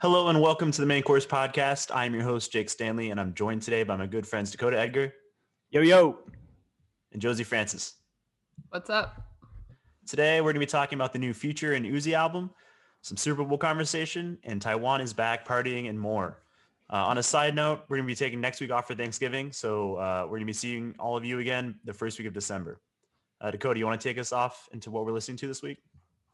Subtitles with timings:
[0.00, 1.90] Hello and welcome to the Main Course Podcast.
[1.92, 5.12] I'm your host, Jake Stanley, and I'm joined today by my good friends Dakota Edgar
[5.70, 6.20] Yo, yo.
[7.10, 7.94] and Josie Francis.
[8.68, 9.20] What's up?
[10.06, 12.50] Today, we're going to be talking about the new Future and Uzi album,
[13.02, 16.44] some Super Bowl conversation, and Taiwan is back partying and more.
[16.92, 19.50] Uh, on a side note, we're going to be taking next week off for Thanksgiving,
[19.50, 22.34] so uh, we're going to be seeing all of you again the first week of
[22.34, 22.80] December.
[23.40, 25.78] Uh, Dakota, you want to take us off into what we're listening to this week?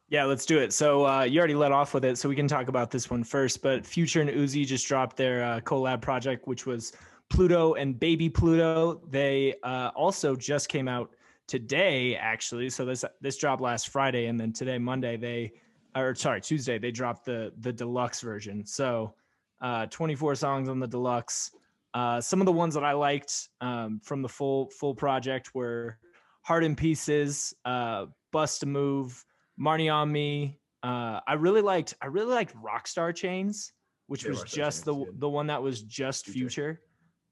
[0.09, 0.73] Yeah, let's do it.
[0.73, 3.25] So uh, you already let off with it, so we can talk about this one
[3.25, 3.63] first.
[3.63, 6.93] But Future and Uzi just dropped their uh, collab project, which was
[7.31, 9.01] Pluto and Baby Pluto.
[9.09, 11.15] They uh, also just came out
[11.47, 12.71] today, actually.
[12.71, 15.53] So this this dropped last Friday, and then today, Monday, they
[15.97, 18.67] or sorry, Tuesday, they dropped the the deluxe version.
[18.67, 19.15] So
[19.61, 21.51] uh, 24 songs on the deluxe.
[21.95, 25.99] Uh, some of the ones that I liked um, from the full full project were
[26.43, 29.25] Heart in Pieces, uh, Bust a Move.
[29.61, 30.59] Marni on me.
[30.83, 33.73] Uh, I really liked I really liked Rockstar Chainz,
[34.07, 35.21] which Yeah, was Rockstar just the Chains, good.
[35.21, 36.81] the one that was just Future.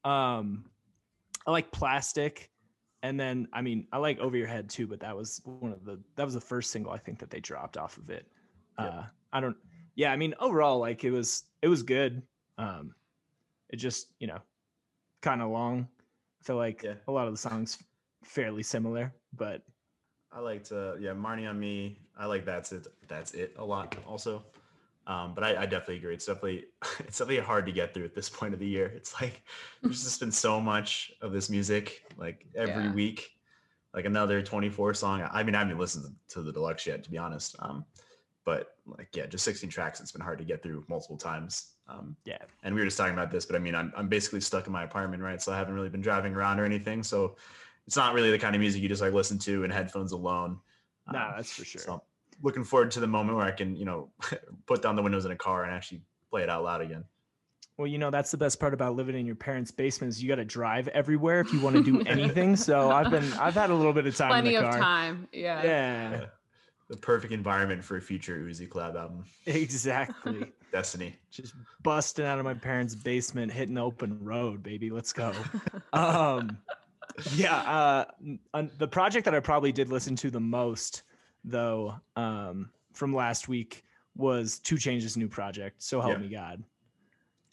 [0.05, 0.11] future.
[0.11, 0.65] Um,
[1.47, 2.51] I like Plastic,
[3.03, 5.85] and then I mean I like Over Your Head too, but that was one of
[5.85, 8.27] the that was the first single I think that they dropped off of it.
[8.79, 8.93] Yep.
[8.95, 9.57] Uh, I don't.
[9.97, 12.23] Yeah, I mean overall like it was it was good.
[12.59, 12.95] Um,
[13.71, 14.39] it just you know
[15.21, 15.89] kind of long.
[16.41, 16.95] I feel like Yeah.
[17.07, 17.79] a lot of the songs
[18.25, 19.63] fairly similar, but
[20.35, 21.99] I liked, uh, yeah, Marni on me.
[22.17, 22.87] I like that's it.
[23.09, 24.45] That's it a lot also.
[25.07, 26.15] Um, but I, I definitely agree.
[26.15, 26.67] It's definitely
[27.01, 28.87] it's definitely hard to get through at this point of the year.
[28.87, 29.43] It's like
[29.83, 32.93] there's just been so much of this music, like every Yeah.
[32.93, 33.31] week,
[33.95, 35.29] like another 24 song.
[35.31, 37.57] I mean, I haven't listened to the deluxe yet, to be honest.
[37.59, 37.85] Um,
[38.45, 40.01] but like, yeah, just 16 tracks.
[40.01, 41.73] It's been hard to get through multiple times.
[41.89, 44.41] Um, yeah, and we were just talking about this, but I mean, I'm, I'm basically
[44.41, 45.43] stuck in my apartment, right?
[45.43, 47.03] So I haven't really been driving around or anything.
[47.03, 47.37] So
[47.87, 50.59] it's not really the kind of music you just like listen to in headphones alone.
[51.13, 51.81] No, Um, that's for sure.
[51.81, 52.01] so I'm
[52.43, 54.11] looking forward to the moment where I can, you know,
[54.67, 57.05] put down the windows in a car and actually play it out loud again.
[57.79, 60.29] Well, you know, that's the best part about living in your parents' basement is you
[60.29, 62.55] got to drive everywhere if you want to do anything.
[62.55, 64.81] so I've been, I've had a little bit of time Plenty in the of car.
[64.83, 65.29] time.
[65.33, 65.63] Yeah.
[65.63, 66.25] Yeah, Yeah.
[66.89, 70.53] The perfect environment for a future Uzi collab album, exactly.
[70.73, 71.17] Destiny.
[71.31, 74.91] Just busting out of my parents' basement, hitting the open road, baby.
[74.91, 75.33] Let's go.
[75.95, 76.59] um,
[77.35, 78.05] yeah,
[78.55, 81.03] uh, the project that I probably did listen to the most,
[81.45, 83.85] though, um, from last week
[84.15, 85.83] was 2 Chainz' new project.
[85.83, 86.19] So help Yeah.
[86.19, 86.63] me God.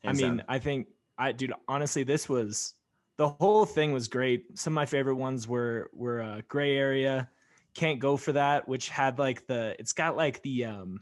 [0.03, 0.45] Hands I mean, down.
[0.47, 0.87] I think
[1.17, 2.75] I dude, honestly, this was
[3.17, 4.57] the whole thing was great.
[4.57, 7.29] Some of my favorite ones were were uh, Gray Area,
[7.73, 11.01] Can't Go for That, which had like the it's got like the um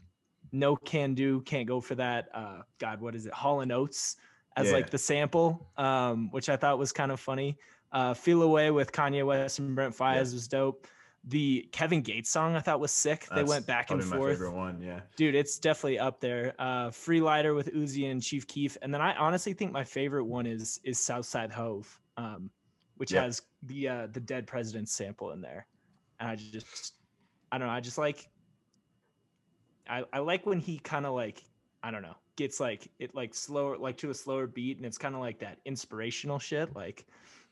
[0.50, 2.28] no can do, can't go for that.
[2.34, 3.32] Uh God, what is it?
[3.32, 4.16] Hall and Oates
[4.56, 4.72] as Yeah.
[4.74, 7.56] like the sample, um, which I thought was kind of funny.
[7.92, 10.86] Uh Feel Away with Kanye West and Brent Faiyaz was dope.
[11.24, 13.26] The Kevin Gates song I thought was sick.
[13.34, 15.00] they went back and forth My favorite one, yeah.
[15.16, 19.00] dude it's definitely up there uh free lighter with uzi and chief keef and then
[19.00, 22.50] i honestly think my favorite one is is southside Hov um
[22.96, 23.24] which Yeah.
[23.24, 25.66] has the uh the dead President sample in there
[26.20, 26.94] and i just
[27.52, 28.28] i don't know i just like
[29.88, 31.42] i i like when he kind of like
[31.82, 34.98] i don't know gets like it like slower like to a slower beat and it's
[34.98, 37.06] kind of like that inspirational shit like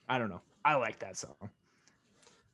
[0.08, 1.50] i don't know i like that song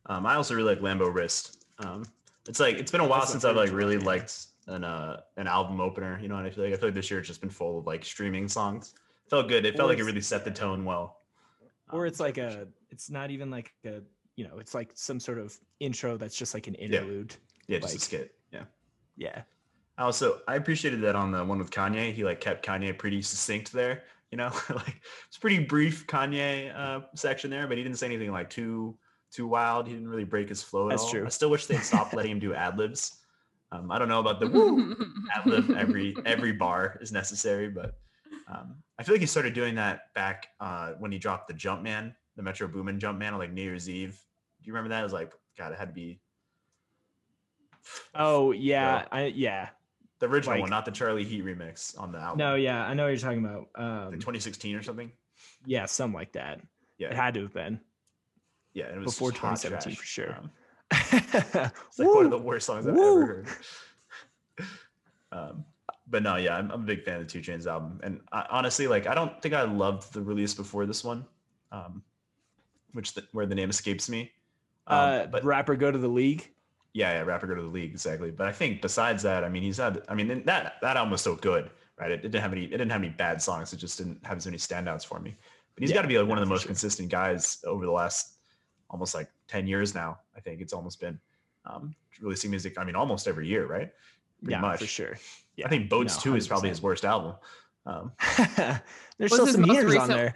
[0.07, 1.65] Um, I also really like Lambo Wrist.
[1.79, 2.05] Um,
[2.49, 4.05] it's like it's been a while That's since I've like really yeah.
[4.13, 6.19] liked an uh an album opener.
[6.21, 7.79] You know, and I feel like I feel like this year it's just been full
[7.79, 8.95] of like streaming songs.
[9.27, 9.65] It felt good.
[9.65, 11.21] It Or felt like it really set the tone well.
[11.93, 14.03] or Um, it's like a it's not even like a
[14.35, 17.37] you know it's like some sort of intro that's just like an interlude
[17.69, 18.35] yeah, just a skit.
[18.51, 18.65] Yeah.
[19.17, 19.43] yeah
[19.99, 22.13] Also, I appreciated that on the one with Kanye.
[22.13, 24.03] He like kept Kanye pretty succinct there.
[24.33, 28.33] You know, like it's pretty brief Kanye uh, section there, but he didn't say anything
[28.33, 28.99] like too
[29.31, 29.87] too wild.
[29.87, 31.11] He didn't really break his flow at That's all.
[31.11, 31.27] true.
[31.27, 33.19] I still wish they'd stop letting him do ad libs.
[33.71, 34.97] Um, I don't know about the woo
[35.35, 37.95] ad lib every every bar is necessary, but
[38.53, 42.15] um, I feel like he started doing that back uh, when he dropped the Jumpman,
[42.37, 44.19] the Metro Boomin Jumpman on like New Year's Eve.
[44.63, 45.01] Do you remember that?
[45.01, 46.21] It was like God, it had to be
[48.15, 49.69] oh yeah i yeah
[50.23, 52.39] the original like- one, not the Charlie Heat remix on the album.
[52.39, 55.11] no yeah i know what you're talking about like um 2016 or something.
[55.67, 56.61] yeah something like that
[56.99, 57.81] Yeah, it had to have been
[58.75, 59.99] yeah, it was before 2017 trash.
[59.99, 60.35] for sure.
[60.39, 60.51] Um,
[61.13, 63.23] it's like one of the worst songs I've Woo!
[63.23, 63.49] ever heard.
[65.33, 65.65] um,
[66.07, 68.47] but no, yeah, I'm, I'm a big fan of the 2 Chainz album, and I,
[68.51, 71.27] honestly, like, I don't think I loved the release before this one,
[71.71, 72.03] um,
[72.93, 74.31] which the, where the name escapes me.
[74.87, 76.51] Um, uh but Rap or Go to the League
[76.95, 78.31] yeah, yeah, Rap or Go to the League exactly.
[78.31, 80.03] But I think besides that, I mean, he's had.
[80.09, 82.11] I mean, that that album was so good, right?
[82.11, 82.65] It, didn't have any.
[82.65, 83.73] It didn't have any bad songs.
[83.73, 85.35] It just didn't have as many standouts for me.
[85.75, 86.69] But he's Yeah, got to be like one of the most sure.
[86.69, 88.35] consistent guys over the last
[88.91, 90.19] almost like ten years now.
[90.37, 91.19] I think it's almost been
[91.65, 92.79] um, releasing music.
[92.79, 93.91] I mean, almost every year, right?
[94.43, 94.81] Pretty yeah much.
[94.81, 95.17] for sure
[95.57, 97.35] yeah I think Boats no, Two is probably his worst album.
[97.87, 98.13] Um,
[99.19, 100.35] There's still some most years on recent- there.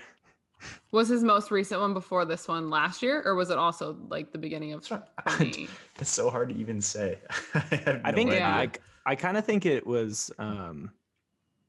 [0.91, 4.33] Was his most recent one before this one last year, or was it also like
[4.33, 5.37] the beginning of That's right.
[5.37, 5.69] 20?
[5.99, 7.19] it's so hard to even say.
[7.55, 8.41] I, have I no think idea.
[8.41, 8.57] Yeah.
[8.57, 8.71] I
[9.05, 10.91] I kind of think it was um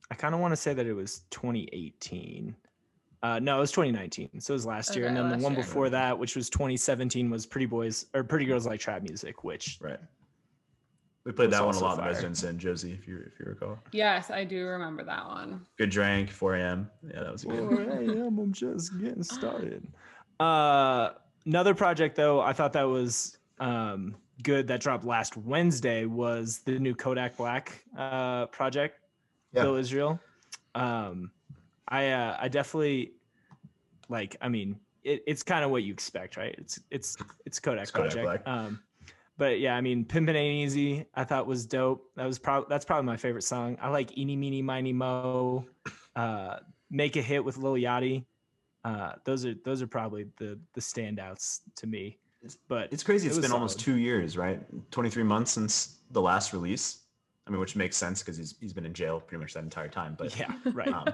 [0.09, 2.55] I kind of want to say that it was 2018.
[3.23, 4.39] Uh no, it was 2019.
[4.39, 5.07] So it was last year.
[5.07, 5.61] And then the one year.
[5.63, 9.77] before that, which was 2017 was Pretty Boys or Pretty Girls Like Trap Music, which
[9.81, 9.99] right.
[11.27, 12.07] We played that one a lot in fire.
[12.07, 13.77] Residence Inn, Josie, if you if you recall.
[13.91, 15.65] yes, I do remember that one.
[15.77, 16.89] Good drink, 4 a.m.
[17.05, 17.67] Yeah, that was good.
[17.67, 18.39] 4 a.m.
[18.39, 19.85] I'm just getting started.
[20.39, 21.13] Uh,
[21.47, 26.77] another project though, I thought that was um, good that dropped last Wednesday was the
[26.77, 28.99] new Kodak Black uh, project,
[29.51, 29.63] Yeah.
[29.63, 30.19] Bill Israel.
[30.75, 31.31] Um,
[31.87, 33.13] I uh, I definitely
[34.09, 34.35] like.
[34.41, 36.53] I mean, it, it's kind of what you expect, right?
[36.59, 38.43] It's it's it's Kodak It's Kodak project.
[38.45, 38.55] Black.
[38.55, 38.79] Um,
[39.37, 42.09] but yeah, I mean, Pimpin' Ain't Easy, I thought was dope.
[42.15, 43.77] That was probably that's probably my favorite song.
[43.81, 45.65] I like Eeny Meeny Miny Mo,
[46.15, 46.57] uh,
[46.89, 48.25] Make a Hit with Lil Yachty.
[48.83, 52.17] Uh, those are those are probably the the standouts to me.
[52.67, 53.27] But It's crazy.
[53.27, 54.61] It It's was been almost two years, right?
[54.91, 56.99] 23 months since the last release.
[57.45, 59.87] I mean, which makes sense because he's he's been in jail pretty much that entire
[59.89, 60.15] time.
[60.17, 60.87] But yeah, right.
[60.87, 61.07] um,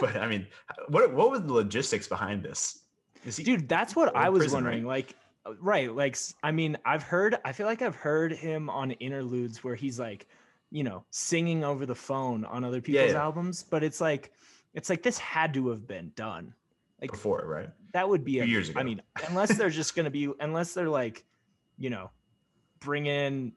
[0.00, 0.46] but I mean,
[0.88, 2.80] what what was the logistics behind this?
[3.24, 4.64] Is he dude that's what i was prison, right?
[4.64, 8.32] wondering like uh, Uh, right like i mean i've heard i feel like i've heard
[8.32, 10.28] him on interludes where he's like
[10.70, 13.20] you know singing over the phone on other people's yeah.
[13.20, 14.30] albums but it's like
[14.74, 16.54] it's like this had to have been done
[17.00, 17.68] like before, right?
[17.92, 21.24] that would be a, years i mean unless they're just gonna be unless they're like
[21.76, 22.10] you know
[22.78, 23.52] bring in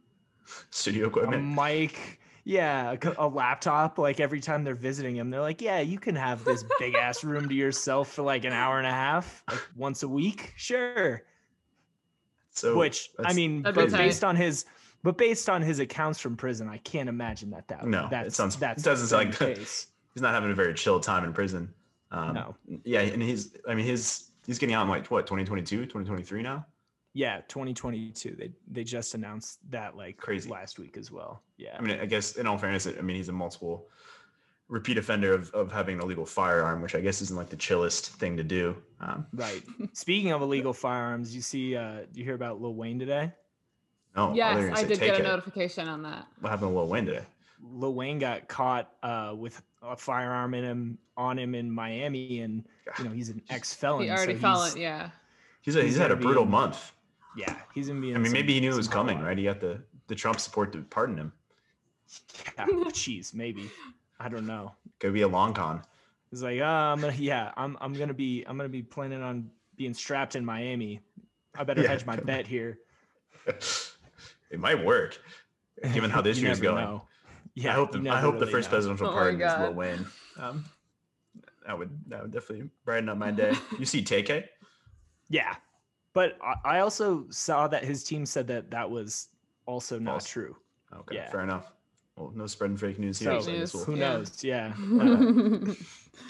[0.72, 1.44] Studio a equipment.
[1.44, 6.00] mic yeah a, a laptop like every time they're visiting him they're like yeah you
[6.00, 9.44] can have this big ass room to yourself for like an hour and a half
[9.50, 11.24] like once a week sure
[12.56, 13.92] So which i mean but tight.
[13.92, 14.66] based on his
[15.04, 18.36] but based on his accounts from prison i can't imagine that that No, it that's
[18.38, 19.88] sounds- that doesn't sound like- case.
[20.14, 21.74] he's not having a very chill time in prison.
[22.12, 22.56] Um, No.
[22.86, 26.66] Yeah, and he's I mean his he's getting out in like what 2022, 2023 now.
[27.14, 30.50] yeah 2022 they they just announced that like Crazy.
[30.50, 33.30] last week as well yeah I mean, I guess in all fairness, I mean he's
[33.30, 33.88] a multiple
[34.68, 38.08] repeat offender of, of having an illegal firearm, which I guess isn't like the chillest
[38.16, 38.76] thing to do.
[39.00, 39.62] Um, right
[39.94, 43.32] speaking of illegal firearms you see uh you hear about lil wayne today
[44.16, 45.24] no, yes, you I did get a it.
[45.24, 46.26] notification on that.
[46.40, 47.26] What happened to Lil Wayne today?
[47.62, 52.64] Lil Wayne got caught uh, with a firearm in him on him in Miami, and
[52.98, 54.04] you know he's an ex felon.
[54.06, 55.10] He already so fell he's- yeah.
[55.64, 56.94] He's, a, He's he's had a gonna be brutal in- month.
[57.36, 58.12] Yeah, he's gonna be.
[58.16, 59.38] I mean, some- maybe he knew it was coming, right?
[59.38, 61.34] He got the the Trump support to pardon him.
[62.58, 63.70] Yeah, jeez, maybe.
[64.20, 64.74] I don't know.
[65.00, 65.82] Could be a long con.
[66.32, 69.50] He's like, uh, I'm gonna, yeah, I'm, I'm gonna be, I'm gonna be planning on
[69.76, 71.02] being strapped in Miami.
[71.58, 71.90] I better Yeah.
[71.90, 72.80] hedge my bet here.
[73.46, 75.20] it might work,
[75.94, 76.86] given how this You year's going.
[76.86, 77.04] know.
[77.58, 78.76] I Yeah, hope the I never hope the first know.
[78.76, 80.06] presidential Oh my pardon is Lil God.
[80.38, 80.66] Um,
[81.66, 83.54] that would that would definitely brighten up my day.
[83.80, 84.46] You see TK?
[85.30, 85.56] Yeah,
[86.14, 89.30] but I, I also saw that his team said that that was
[89.66, 90.28] also not False.
[90.30, 90.56] true.
[90.94, 91.30] Okay, Yeah.
[91.32, 91.72] fair enough.
[92.16, 93.32] Well, no spreading fake news here.
[93.34, 93.84] So, so I guess news.
[93.86, 94.44] Who knows?
[94.44, 95.74] Yeah, Uh,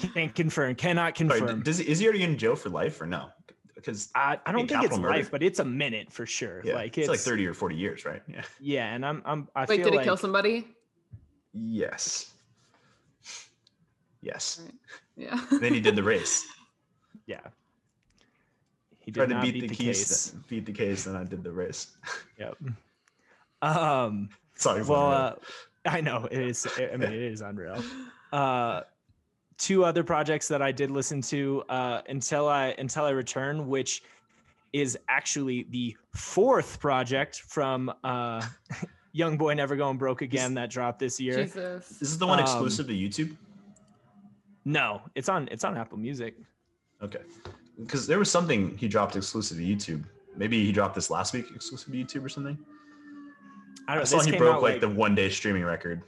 [0.14, 1.62] can't confirm, cannot Sorry, confirm.
[1.62, 3.30] does is he already in jail for life or no?
[3.76, 6.62] Because I, I don't think think it's murder- life, but it's a minute for sure.
[6.66, 8.24] yeah, like it's, it's, like thirty or forty years, right?
[8.28, 8.42] Yeah.
[8.60, 10.68] Yeah, and I'm I'm I Wait, feel did he like kill somebody?
[11.54, 12.32] Yes.
[14.22, 14.62] Yes.
[14.64, 14.74] Right.
[15.18, 15.46] Yeah.
[15.62, 16.46] then he did the race.
[17.28, 17.40] yeah.
[19.02, 20.26] He did Tried to beat, beat, the, the case, case.
[20.32, 21.96] then- beat the case, and I did the race.
[22.40, 22.58] Yep.
[23.62, 24.30] Um.
[24.56, 24.82] Sorry.
[24.82, 25.34] Well, uh,
[25.86, 26.68] I know it is.
[26.78, 27.84] I mean, it is unreal.
[28.34, 28.82] Uh,
[29.58, 34.04] two other projects that I did listen to uh, until I until I return, which
[34.74, 38.46] is actually the fourth project from uh,
[39.14, 41.44] Young Boy Never Going Broke Again that dropped this year.
[41.44, 41.90] Jesus.
[41.92, 43.38] Is this is the one um, exclusive to YouTube.
[44.66, 46.36] No, it's on it's on Apple Music.
[47.02, 47.22] Okay.
[47.80, 50.04] Because there was something he dropped exclusive to YouTube.
[50.36, 52.58] Maybe he dropped this last week exclusive to YouTube or something.
[53.88, 54.06] I I, don't know.
[54.06, 56.02] saw this he came broke out, like, the one day streaming record.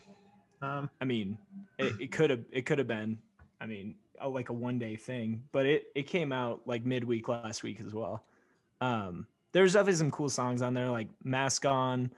[0.61, 1.37] Um, I mean,
[1.77, 3.17] it, it could have it could have been.
[3.61, 7.27] I mean, a, like a one day thing, but it it came out like midweek
[7.27, 8.23] last week as well.
[8.81, 12.11] Um, there's definitely some cool songs on there, like "Mask On,"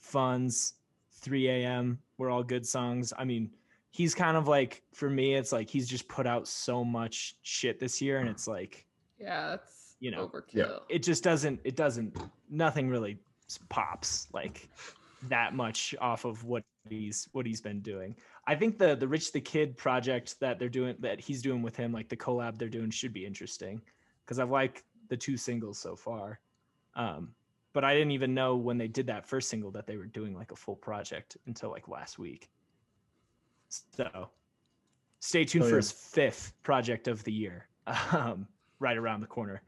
[0.00, 0.74] "Funds,"
[1.12, 3.12] "3 A.M." were all good songs.
[3.18, 3.50] I mean,
[3.90, 7.78] he's kind of like for me, it's like he's just put out so much shit
[7.78, 8.86] this year, and it's like
[9.20, 10.80] Yeah, that's You know, overkill.
[10.88, 12.16] it just doesn't it doesn't
[12.50, 13.18] nothing really
[13.68, 14.68] pops like
[15.24, 18.14] that much off of what he's what he's been doing.
[18.46, 21.76] I think the the rich the kid project that they're doing that he's doing with
[21.76, 23.80] him like the collab they're doing should be interesting
[24.24, 26.40] because i've liked the two singles so far.
[26.94, 27.32] Um
[27.72, 30.34] but i didn't even know when they did that first single that they were doing
[30.34, 32.48] like a full project until like last week.
[33.68, 34.30] So
[35.20, 37.68] stay tuned Oh, for his fifth project of the year,
[38.12, 38.46] um,
[38.78, 39.62] right around the corner.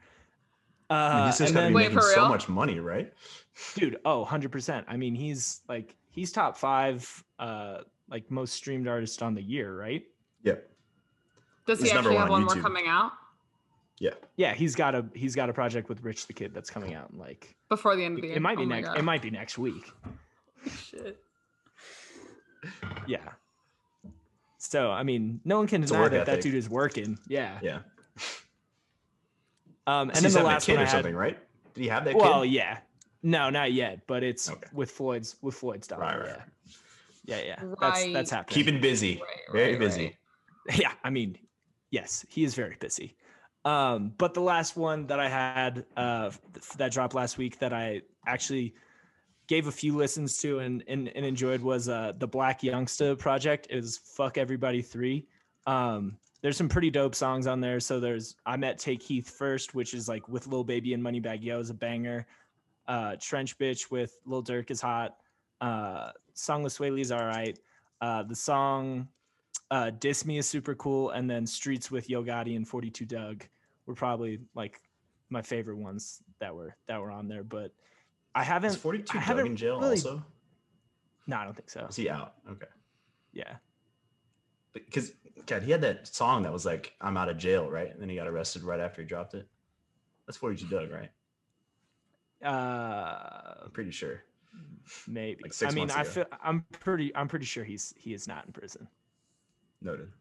[0.91, 2.29] I mean, Uh, he's just and gotta be then, making so real?
[2.29, 3.13] much money, right?
[3.75, 4.85] dude, oh, 100%.
[4.89, 7.79] I mean, he's like, he's top five, uh,
[8.09, 10.05] like most streamed artist on the year, right?
[10.45, 10.69] Yep.
[11.67, 13.13] Does he He's number actually have one one on more coming out
[13.99, 14.13] Yeah.
[14.37, 17.11] Yeah, he's got a he's got a project with Rich the Kid that's coming out
[17.11, 18.37] in like before the end of the year?
[18.37, 18.99] it might be Oh next God.
[18.99, 19.91] it might be next week.
[20.85, 21.19] Shit.
[23.07, 23.19] Yeah.
[24.57, 27.19] So I mean, no one can deny work that that dude is working.
[27.29, 27.59] Yeah.
[27.61, 27.81] Yeah.
[29.89, 31.39] Um, and He's then the having a last kid one I or had, something, right?
[31.75, 32.53] Did he have that well, kid?
[32.53, 32.79] yeah,
[33.23, 34.69] no, not yet, but it's Okay.
[34.73, 36.03] with Floyd's with Floyd's daughter.
[36.03, 36.39] Right, right.
[37.25, 37.75] Yeah, yeah, yeah.
[37.81, 38.13] That's Right.
[38.13, 38.55] that's happening.
[38.55, 39.17] Keeping busy.
[39.17, 40.17] Right, Very busy.
[40.69, 40.79] right.
[40.85, 41.39] yeah, I mean,
[41.91, 43.17] yes, he is very busy.
[43.65, 46.31] Um, but the last one that I had uh,
[46.77, 48.75] that dropped last week that I actually
[49.47, 53.67] gave a few listens to and and, and enjoyed was uh, the Blac Youngsta project.
[53.71, 55.27] It was "Fuck Everybody 3.
[55.67, 57.81] Um, there's some pretty dope songs on there.
[57.81, 61.43] So there's I met Tay Keith first, which is like with Lil Baby and Moneybagg
[61.43, 62.27] Yo is a banger.
[62.87, 65.17] Uh, Trench Bitch with Lil Durk is hot.
[65.61, 67.59] Uh, Songless Whaley's all right.
[68.01, 69.09] Uh, the song
[69.71, 73.45] uh Diss Me is super cool, and then Streets with Yo Gotti and 42 Dugg
[73.87, 74.81] were probably like
[75.31, 77.43] my favorite ones that were that were on there.
[77.43, 77.73] But
[78.35, 80.25] I haven't Is 42 I Doug haven't in jail really- also?
[81.27, 81.85] no, I don't think so.
[81.91, 82.35] Is he out?
[82.49, 82.67] Okay.
[83.33, 83.57] Yeah.
[84.73, 85.13] Because
[85.47, 87.91] God, he had that song that was like, "I'm out of jail," right?
[87.91, 89.47] And then he got arrested right after he dropped it.
[90.27, 91.11] That's 42 Dugg, right?
[92.45, 94.23] Uh I'm pretty sure.
[95.07, 95.43] maybe.
[95.43, 98.47] Like six I mean, I feel I'm pretty I'm pretty sure he's he is not
[98.47, 98.87] in prison.
[99.83, 100.13] Noted.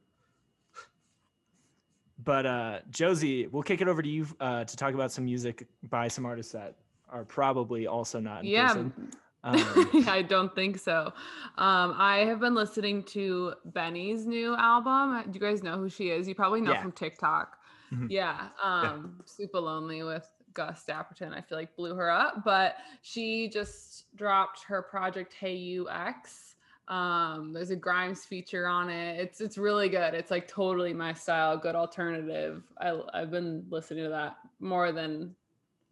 [2.24, 5.68] But uh Josie, we'll kick it over to you uh to talk about some music
[5.90, 6.76] by some artists that
[7.10, 8.74] are probably also not in Yeah.
[8.74, 9.12] prison.
[9.48, 11.14] Um, I don't think so.
[11.58, 15.24] Um, I have been listening to Benee's new album.
[15.32, 16.28] Do you guys know who she is?
[16.28, 16.82] You probably know Yeah.
[16.82, 17.58] from TikTok.
[17.92, 18.08] Mhm.
[18.10, 18.50] Yeah.
[18.62, 21.34] Um, Super Lonely with Gus Dapperton.
[21.34, 26.56] I feel like blew her up, but she just dropped her project Hey u x.
[26.90, 29.20] Um, there's a Grimes feature on it.
[29.20, 30.14] It's it's really good.
[30.14, 32.64] It's like totally my style, good alternative.
[32.80, 35.36] I I've been listening to that more than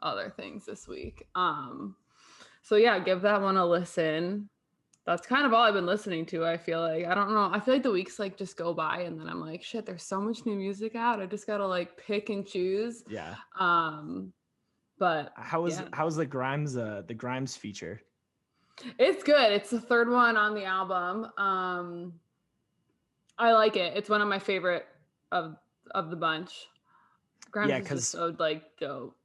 [0.01, 1.27] other things this week.
[1.35, 1.95] Um,
[2.65, 4.49] so yeah, give that one a listen.
[5.05, 6.43] That's kind of all I've been listening to.
[6.47, 7.47] I feel like I don't know.
[7.53, 10.01] I feel like the weeks like just go by and then I'm like, shit, there's
[10.01, 11.21] so much new music out.
[11.21, 13.03] I just gotta like pick and choose.
[13.07, 13.35] yeah.
[13.59, 14.33] Um,
[14.97, 15.89] but How was Yeah.
[15.93, 18.01] how was the Grimes uh the Grimes feature?
[18.97, 19.51] it's good.
[19.51, 21.27] It's the third one on the album.
[21.37, 22.13] Um,
[23.37, 23.95] I like it.
[23.95, 24.87] It's one of my favorite
[25.31, 25.55] of
[25.93, 26.67] of the bunch.
[27.51, 29.15] Grimes Yeah, is so like dope.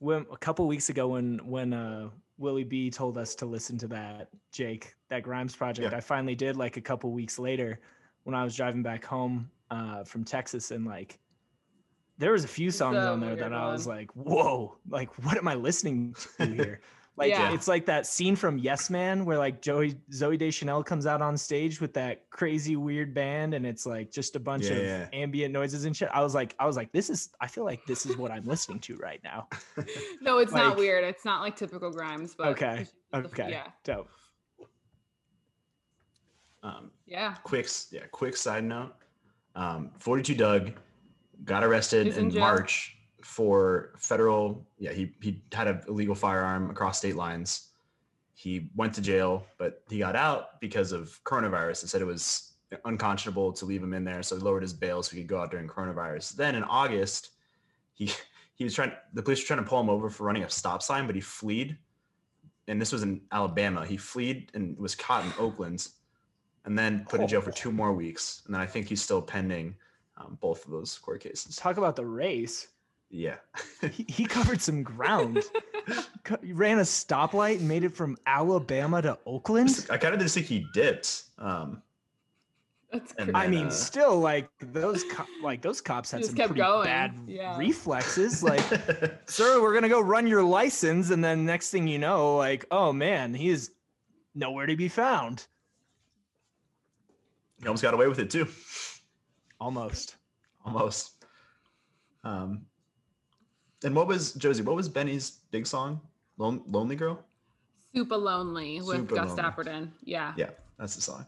[0.00, 2.08] when a couple weeks ago when when uh
[2.40, 5.98] Willie B told us to listen to that Jake that Grimes project, Yeah.
[5.98, 7.78] I finally did like a couple weeks later
[8.24, 11.18] when I was driving back home uh from Texas and like
[12.18, 15.48] there was a few songs on there that I was like, whoa, like what am
[15.48, 16.80] I listening to here?
[17.20, 17.52] Like Yeah.
[17.52, 21.36] it's like that scene from Yes Man where like Joey Zoe Deschanel comes out on
[21.36, 25.08] stage with that crazy weird band and it's like just a bunch Yeah, of yeah.
[25.12, 26.08] ambient noises and shit.
[26.14, 28.46] I was like, I was like, this is I feel like this is what I'm
[28.46, 29.48] listening to right now.
[30.22, 31.04] No, it's Like- not weird.
[31.04, 33.50] It's not like typical Grimes, but Okay, it's- it's Okay.
[33.50, 34.08] yeah, Dope.
[36.62, 37.34] Um, yeah.
[37.44, 38.94] quick, yeah, quick side note.
[39.54, 40.72] Um, 42 Dugg
[41.44, 42.40] got arrested He's in in jail.
[42.40, 44.66] March for federal.
[44.78, 47.68] Yeah, he he had an illegal firearm across state lines.
[48.34, 51.82] He went to jail, but he got out because of coronavirus.
[51.82, 52.52] They said it was
[52.84, 55.40] unconscionable to leave him in there, so he lowered his bail so he could go
[55.40, 56.36] out during coronavirus.
[56.36, 57.30] Then in August,
[57.94, 58.12] he
[58.54, 58.92] he was trying.
[59.14, 61.20] The police were trying to pull him over for running a stop sign, but he
[61.20, 61.76] fled.
[62.68, 63.84] And this was in Alabama.
[63.84, 65.88] He fled and was caught in Oakland,
[66.64, 68.42] and then put in jail for two more weeks.
[68.46, 69.74] And then I think he's still pending
[70.16, 71.56] um, both of those court cases.
[71.56, 72.68] Talk about the race.
[73.10, 73.36] Yeah.
[73.90, 75.42] He, he covered some ground.
[76.24, 79.86] Co- he ran a stoplight and made it from Alabama to Oakland.
[79.90, 81.22] I kind of just think he dipped.
[81.38, 81.82] Um,
[82.92, 83.46] That's And crazy.
[83.46, 86.84] I mean, uh, still like those co- like those cops had some kept pretty going,
[86.84, 87.56] bad yeah.
[87.58, 88.42] reflexes.
[88.50, 88.62] Like,
[89.28, 92.92] sir, we're gonna go run your license, and then next thing you know, like, oh
[92.92, 93.72] man, he is
[94.34, 95.46] nowhere to be found.
[97.60, 98.46] he almost got away with it too.
[99.58, 100.16] Almost.
[100.64, 101.24] Almost.
[102.24, 102.66] Um,
[103.84, 104.62] and what was Josie?
[104.62, 106.00] What was Benee's big song?
[106.38, 107.22] Lon- Lonely Girl.
[107.94, 109.90] super lonely with Super Gus Dapperton.
[110.04, 110.32] Yeah.
[110.36, 111.26] Yeah, that's the song.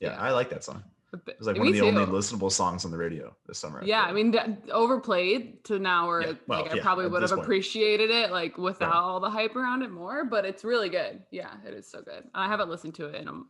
[0.00, 0.20] Yeah, Yeah.
[0.20, 0.82] I like that song.
[1.26, 3.80] It was like me one of the only listenable songs on the radio this summer.
[3.82, 4.38] Yeah, I mean, d-
[4.70, 7.42] overplayed to now where Yeah, well, like I yeah, probably would have point.
[7.42, 10.24] appreciated it like without all the hype around it more.
[10.26, 11.22] But it's really good.
[11.30, 12.24] Yeah, it is so good.
[12.34, 13.40] I haven't listened to it in a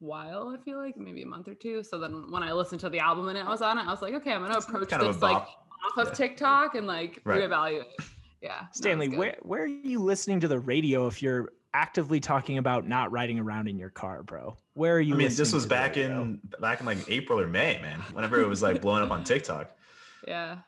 [0.00, 0.48] while.
[0.58, 1.84] I feel like maybe a month or two.
[1.84, 4.02] So then when I listened to the album and it was on it, I was
[4.02, 5.46] like, okay, I'm gonna approach kind of a this like.
[5.84, 7.42] Off of TikTok and like Right.
[7.42, 7.84] reevaluate.
[8.40, 9.18] Yeah, Stanley, good.
[9.18, 13.38] where where are you listening to the radio if you're actively talking about not riding
[13.38, 14.56] around in your car, bro?
[14.74, 15.14] Where are you?
[15.14, 16.22] I mean, this was back radio?
[16.22, 18.00] in back in like April or May, man.
[18.12, 19.70] Whenever it was like blowing up on TikTok,
[20.26, 20.58] Yeah.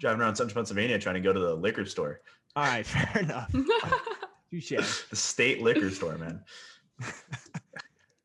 [0.00, 2.20] driving around Central Pennsylvania trying to go to the liquor store,
[2.56, 3.52] All right, fair enough.
[4.50, 4.70] Touche.
[5.10, 6.42] the state liquor store, man.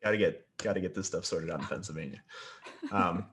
[0.04, 2.22] got to get got to get this stuff sorted out in Pennsylvania.
[2.92, 3.25] Um,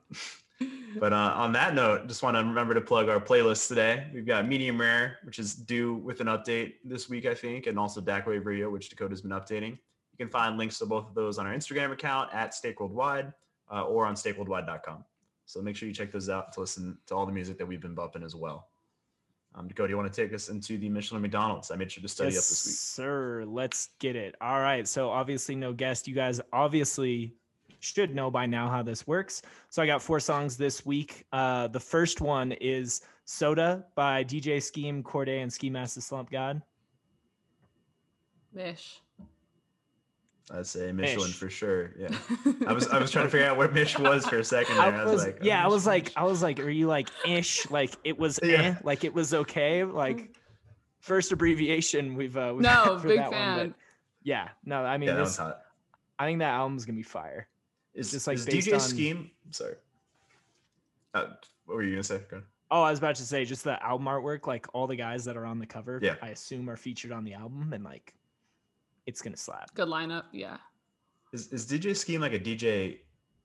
[0.99, 4.07] but uh, on that note, just want to remember to plug our playlist today.
[4.13, 7.79] We've got Medium Rare, which is due with an update this week, I think, and
[7.79, 9.73] also DAC Wave Radio, which Dakota's been updating.
[9.73, 13.33] You can find links to both of those on our Instagram account at Steak Worldwide
[13.71, 15.05] uh, or on steakworldwide.com.
[15.47, 17.81] So make sure you check those out to listen to all the music that we've
[17.81, 18.69] been bumping as well.
[19.55, 21.71] Um, Dakota, you want to take us into the Michelin McDonald's?
[21.71, 22.75] I made sure to study yes, up this week.
[22.75, 23.45] sir.
[23.47, 24.35] Let's get it.
[24.41, 24.89] All right.
[24.89, 26.09] So obviously no guest.
[26.09, 27.35] You guys obviously
[27.83, 29.43] should know by now how this works.
[29.69, 31.25] So I got four songs this week.
[31.33, 36.31] Uh, the first one is Soda by DJ Scheme, Cordae, and Ski Mask the Slump
[36.31, 36.63] God.
[38.55, 39.01] Mish.
[40.51, 41.37] I'd say Michelin Mish.
[41.37, 41.93] for sure.
[41.99, 42.09] Yeah.
[42.67, 44.85] I was I was trying to figure out where Mish was for a second there.
[44.95, 46.13] I was, like, oh, yeah, I was like, Mish.
[46.17, 47.69] I was like, are you like ish?
[47.71, 48.63] Like it was, Yeah.
[48.63, 48.75] eh?
[48.85, 49.83] like it was okay.
[49.85, 50.37] Like
[51.01, 53.75] first abbreviation we've uh, we've No, had for big that one, fan.
[54.25, 55.63] yeah, no, I mean, yeah, that this, one's hot.
[56.19, 57.49] I think that album's gonna be fire.
[57.95, 59.31] Is, just, like, is based DJ on- Scheme?
[59.51, 59.75] Sorry.
[61.15, 61.27] Uh,
[61.67, 62.23] what were you gonna say?
[62.31, 62.43] Go.
[62.71, 65.37] Oh, I was about to say just the album artwork, like all the guys that
[65.37, 66.17] are on the cover, Yeah.
[66.23, 68.15] I assume are featured on the album, and like
[69.07, 69.75] it's gonna slap.
[69.75, 70.25] Good lineup.
[70.33, 70.57] Yeah.
[71.33, 73.01] Is is DJ Scheme like a DJ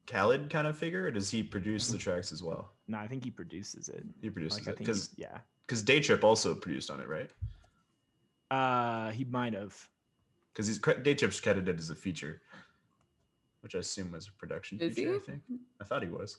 [0.07, 2.71] Khaled kind of figure, or does he produce the tracks as well?
[2.87, 4.05] No, I think he produces it.
[4.21, 7.29] He produces Like it because yeah, because Day Trip also produced on it, right?
[8.49, 9.75] uh, he might have.
[10.53, 12.41] Because he's cre- Day Trip's credited as a feature,
[13.67, 15.09] which I assume was a production Is feature.
[15.11, 15.15] he?
[15.17, 15.41] I think
[15.81, 16.37] I thought he was.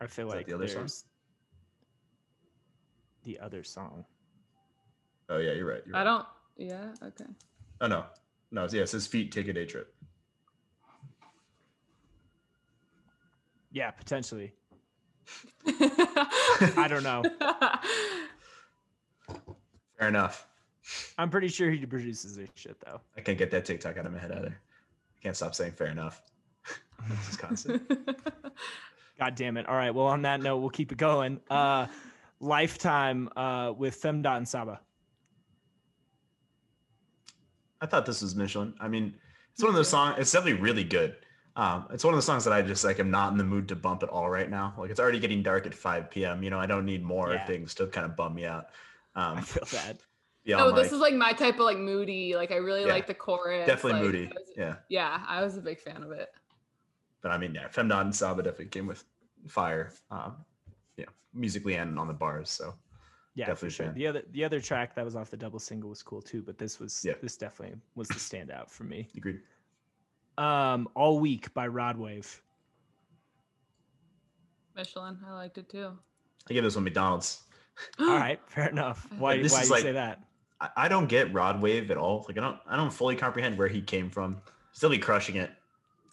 [0.00, 0.78] I feel Is that like the other song?
[0.80, 1.04] there's
[3.22, 4.04] the other song.
[5.28, 5.82] Oh yeah, you're right.
[5.86, 6.04] You're I right.
[6.04, 6.26] don't.
[6.56, 6.86] Yeah.
[7.06, 7.30] Okay.
[7.80, 8.04] Oh no,
[8.50, 8.66] no.
[8.68, 9.94] Yeah, it says feet take a day trip.
[13.70, 14.54] Yeah, potentially.
[15.68, 17.22] I I don't know.
[20.00, 20.48] Fair enough.
[21.16, 23.00] I'm pretty sure he produces this shit though.
[23.16, 24.58] I can't get that TikTok out of my head either.
[25.24, 26.20] I can't stop saying fair enough.
[27.08, 27.82] This is constant.
[29.18, 29.66] God damn it.
[29.66, 29.94] All right.
[29.94, 31.40] Well, on that note, we'll keep it going.
[31.48, 31.86] Uh,
[32.40, 34.80] Lifetime uh, with Femdot and Saba.
[37.80, 38.74] I thought this was Michelin.
[38.80, 39.14] I mean,
[39.54, 40.16] it's one of those songs.
[40.18, 41.16] It's definitely really good.
[41.56, 42.98] Um, it's one of the songs that I just like.
[43.00, 44.74] am not in the mood to bump at all right now.
[44.76, 46.42] Like it's already getting dark at 5 p.m.
[46.42, 47.46] You know, I don't need more Yeah.
[47.46, 48.66] things to kind of bum me out.
[49.14, 49.96] I Um, feel that.
[50.44, 52.36] Yeah, no, I'm this like, is like my type of like moody.
[52.36, 52.92] Like I really Yeah.
[52.92, 53.66] like the chorus.
[53.66, 54.26] definitely like, moody.
[54.26, 56.30] Was- Yeah, yeah, I was a big fan of it.
[57.22, 59.04] but I mean, yeah, Femdot and Saba definitely came with
[59.48, 59.92] fire.
[60.10, 60.36] Um,
[60.96, 62.50] yeah, musically and on the bars.
[62.50, 62.74] So
[63.36, 63.92] Yeah, Definitely for sure.
[63.92, 66.56] The other the other track that was off the double single was cool too, but
[66.58, 67.14] this was Yeah.
[67.20, 69.08] this definitely was the standout for me.
[69.16, 69.40] agreed.
[70.38, 72.40] Um, All Week by Rod Wave.
[74.76, 75.96] Michelin, I liked it too.
[76.48, 77.42] I give this one McDonald's.
[77.98, 79.06] All right, fair enough.
[79.18, 80.20] Why this why is do you like- say that?
[80.60, 82.24] I, I don't get Rod Wave at all.
[82.28, 84.40] Like I don't I don't fully comprehend where he came from.
[84.72, 85.50] Still be crushing it.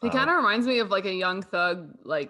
[0.02, 2.30] He Um, kind of reminds me of like a young thug like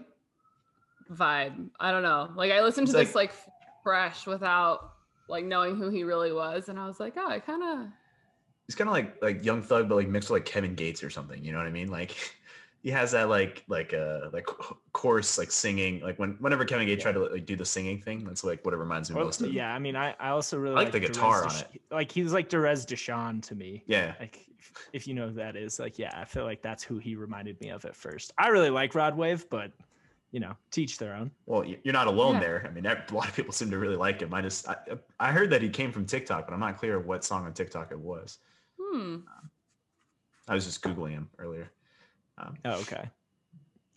[1.12, 1.70] vibe.
[1.80, 2.32] I don't know.
[2.36, 3.34] Like I listened to this like
[3.84, 4.94] fresh without
[5.28, 7.88] like knowing who he really was, and I was like, oh, I kind of
[8.68, 11.10] he's kind of like like Young Thug, but like mixed with like Kevin Gates or
[11.10, 11.44] something.
[11.44, 11.90] You know what I mean?
[11.90, 12.16] Like
[12.84, 14.46] he has that like like uh like
[14.92, 16.00] course like singing.
[16.02, 17.12] Like when whenever Kevin Gates Yeah.
[17.12, 19.42] tried to like do the singing thing, that's like what it reminds me Well, most
[19.42, 19.54] of.
[19.54, 21.82] yeah, I mean, I, I also really I like the Derez guitar on Desh- it.
[21.92, 23.84] Like he's like Derez De'Shon to me.
[23.88, 24.14] Yeah.
[24.20, 26.98] Like if, if you know who that is, like yeah, I feel like that's who
[26.98, 28.34] he reminded me of at first.
[28.38, 29.72] I really like Rod Wave, but
[30.32, 31.30] you know, teach their own.
[31.46, 32.40] Well, you're not alone Yeah.
[32.40, 32.66] there.
[32.66, 34.34] I mean, a lot of people seem to really like him.
[34.34, 34.78] I just I,
[35.20, 37.92] I heard that he came from TikTok, but I'm not clear what song on TikTok
[37.92, 38.40] it was.
[38.80, 39.18] hmm.
[40.48, 41.70] I was just googling him earlier.
[42.38, 43.10] Um, Oh, okay.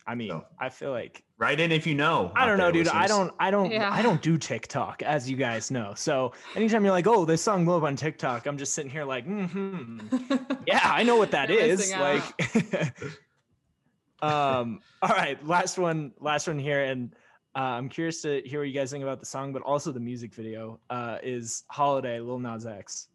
[0.07, 2.31] I mean, So- I feel like write in if you know.
[2.35, 2.87] I don't know, there, dude.
[2.89, 3.89] I don't, I don't, Yeah.
[3.91, 5.93] I don't do TikTok, as you guys know.
[5.95, 9.03] So anytime you're like, "Oh, this song blew up on TikTok," I'm just sitting here
[9.03, 9.99] like, "Hmm,
[10.67, 13.03] yeah, I know what that You're is." missing Like,
[14.21, 17.15] um, all right, last one, last one here, and
[17.55, 19.99] uh, I'm curious to hear what you guys think about the song, but also the
[19.99, 20.79] music video.
[20.89, 23.07] Uh, is "Holiday" Lil Nas X.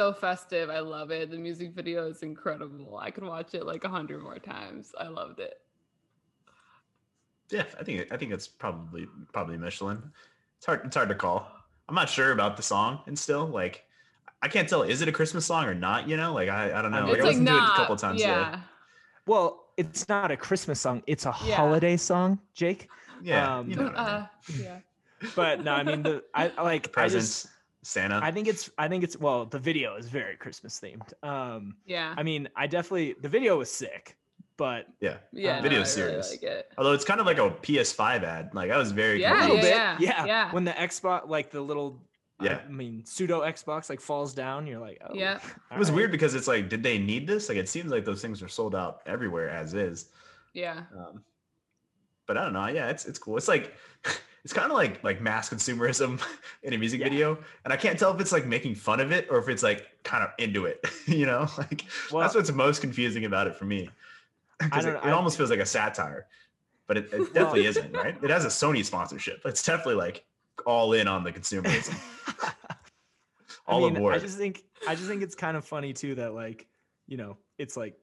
[0.00, 0.70] so festive.
[0.70, 1.30] I love it.
[1.30, 2.96] The music video is incredible.
[2.96, 4.94] I could watch it like a hundred more times.
[4.98, 5.60] I loved it.
[7.50, 10.02] Yeah, I think I think it's probably probably Michelin.
[10.56, 11.46] It's hard it's hard to call.
[11.86, 13.84] I'm not sure about the song and still like
[14.40, 16.32] I can't tell is it a Christmas song or not, you know?
[16.32, 16.98] Like I, I don't know.
[16.98, 17.72] I mean, Like, it's I like listened to it not.
[17.74, 18.44] a couple times yeah.
[18.52, 18.62] today.
[19.26, 21.02] Well, it's not a Christmas song.
[21.06, 21.56] It's a Yeah.
[21.56, 22.88] holiday song, Jake.
[23.22, 24.14] Yeah, Um, you know what I mean.
[24.14, 24.26] Uh,
[24.64, 24.78] yeah.
[25.36, 28.20] But no, I mean the I I like I presents, just Santa.
[28.22, 31.12] I think it's I think it's well the video is very Christmas themed.
[31.26, 32.14] Um, Yeah.
[32.16, 34.16] I mean I definitely the video was sick,
[34.56, 35.16] but yeah.
[35.32, 35.52] Yeah.
[35.52, 36.72] uh, no, video's I really like it.
[36.76, 38.50] Although it's kind of like a PS5 ad.
[38.54, 39.62] Like I was very Yeah, confused.
[39.62, 40.52] bit, yeah, yeah, yeah.
[40.52, 42.02] When the Xbox like the little
[42.40, 42.60] Yeah.
[42.66, 45.40] I mean pseudo Xbox like falls down, you're like oh Yeah.
[45.72, 47.48] It was all weird because it's like, did they need this?
[47.48, 50.08] Like, it seems like those things are sold out everywhere as is.
[50.52, 50.82] Yeah.
[50.96, 51.22] Um,
[52.26, 52.66] but I don't know.
[52.66, 53.36] Yeah, it's it's cool.
[53.36, 53.74] It's like
[54.44, 56.20] it's kind of like like mass consumerism
[56.62, 57.08] in a music Yeah.
[57.08, 59.62] video, and I can't tell if it's like making fun of it or if it's
[59.62, 60.84] like kind of into it.
[61.06, 63.90] You know, like Well- that's what's most confusing about it for me.
[64.60, 66.26] 'Cause don't it, it I- almost feels like a satire,
[66.86, 67.92] but it, it definitely isn't.
[67.96, 68.16] Right?
[68.22, 69.40] It has a Sony sponsorship.
[69.44, 70.24] It's definitely like
[70.66, 71.98] all in on the consumerism.
[72.42, 72.52] I
[73.66, 74.14] all mean, aboard.
[74.14, 76.66] I just think I just think it's kind of funny too that like,
[77.06, 77.94] you know, it's like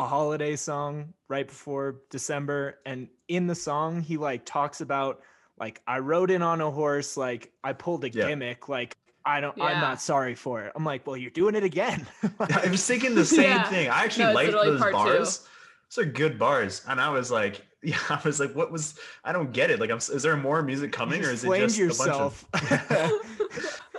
[0.00, 5.20] a holiday song right before December and in the song he like talks about
[5.58, 8.28] like I rode in on a horse, like I pulled a Yeah.
[8.28, 10.72] gimmick, like I don't I'm not sorry for it.
[10.74, 12.06] I'm like, well, you're doing it again.
[12.40, 13.68] I was thinking the same Yeah.
[13.68, 13.88] thing.
[13.90, 14.96] I actually No, liked those part two.
[14.96, 15.46] bars.
[15.94, 18.98] Those are good bars, and I was like, yeah, I was like, what was?
[19.24, 19.80] I don't get it.
[19.80, 22.46] Like, I'm, is there more music coming, or is it just yourself.
[22.54, 23.20] a bunch of?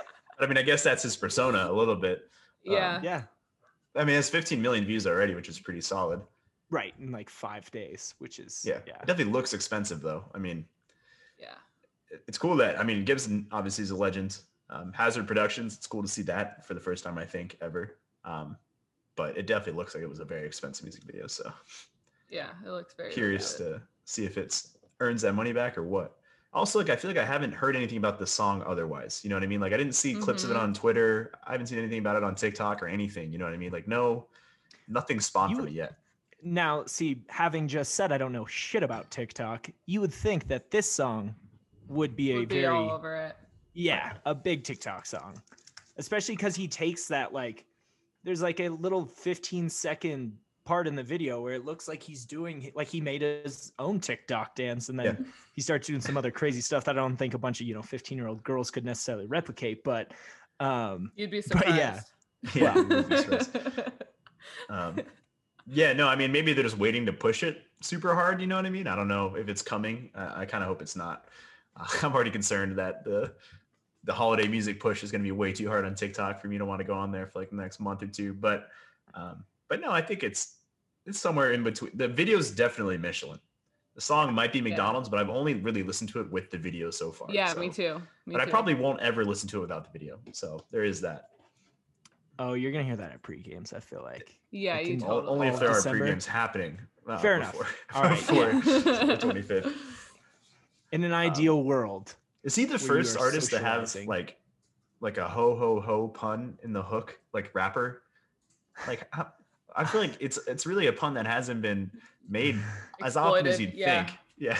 [0.39, 2.23] I mean, I guess that's his persona a little bit.
[2.63, 2.95] Yeah.
[2.95, 3.21] Um, yeah.
[3.95, 6.21] I mean, it's 15 million views already, which is pretty solid.
[6.69, 6.93] Right.
[6.99, 8.93] In like five days, which is Yeah, yeah.
[8.95, 10.23] it definitely looks expensive though.
[10.33, 10.65] I mean,
[11.37, 11.55] yeah.
[12.27, 14.37] it's cool that I mean Gibson obviously is a legend.
[14.69, 17.97] Um, Hazard Productions, it's cool to see that for the first time I think ever.
[18.23, 18.55] Um,
[19.17, 21.27] but it definitely looks like it was a very expensive music video.
[21.27, 21.51] So
[22.29, 22.51] Yeah.
[22.65, 26.20] It looks very curious to see if it's earns that money back or what.
[26.53, 29.21] Also, like I feel like I haven't heard anything about the song otherwise.
[29.23, 29.61] You know what I mean?
[29.61, 30.61] Like I didn't see clips of it Mhm.
[30.61, 31.31] on Twitter.
[31.47, 33.31] I haven't seen anything about it on TikTok or anything.
[33.31, 33.71] You know what I mean?
[33.71, 34.27] Like no,
[34.87, 35.95] nothing spawned You from it yet.
[36.43, 40.71] Now, see, having just said I don't know shit about TikTok, you would think that
[40.71, 41.35] this song
[41.87, 43.37] would be a Would be very all over it.
[43.73, 45.41] yeah, a big TikTok song.
[45.97, 47.63] Especially because he takes that like
[48.23, 52.25] there's like a little 15 second part in the video where it looks like he's
[52.25, 55.25] doing like he made his own TikTok dance and then Yeah.
[55.53, 57.73] he starts doing some other crazy stuff that I don't think a bunch of, you
[57.73, 59.83] know, 15 year old girls could necessarily replicate.
[59.83, 60.13] But
[60.59, 61.75] um You'd be But surprised.
[61.77, 61.99] yeah.
[62.53, 63.57] Yeah, it would be stressed.
[64.69, 64.99] um,
[65.67, 68.41] yeah, no, I mean maybe they're just waiting to push it super hard.
[68.41, 68.87] You know what I mean?
[68.87, 70.09] I don't know if it's coming.
[70.15, 71.25] Uh, I kind of hope it's not.
[71.75, 73.33] Uh, I'm already concerned that the
[74.03, 76.57] the holiday music push is going to be way too hard on TikTok for me
[76.57, 78.33] to want to go on there for like the next month or two.
[78.33, 78.69] But
[79.13, 80.57] um, but no, I think it's
[81.05, 81.91] it's somewhere in between.
[81.95, 83.39] The video is definitely Michelin.
[83.95, 86.91] The song might be McDonald's, but I've only really listened to it with the video
[86.91, 87.29] so far.
[87.31, 88.01] yeah, so- me too.
[88.25, 90.19] Me But I probably won't ever listen to it without the video.
[90.33, 91.29] So there is that.
[92.37, 94.37] oh you're gonna hear that at pre-games, I feel like.
[94.51, 95.31] Yeah, I you can- O- totally.
[95.33, 95.97] Only if there December?
[95.97, 96.77] are pre-games happening.
[97.07, 97.53] uh, Fair enough.
[97.53, 98.59] before- All right, before yeah.
[99.05, 99.73] the 25th.
[100.91, 102.13] In an ideal world.
[102.43, 104.35] Is he the first artist to have like
[104.99, 108.03] like a ho ho ho pun in the hook, like rapper?
[108.87, 109.31] Like how-
[109.75, 111.91] I feel like it's it's really a pun that hasn't been
[112.27, 112.59] made
[113.03, 114.05] as often as you'd yeah.
[114.05, 114.17] think.
[114.37, 114.57] Yeah.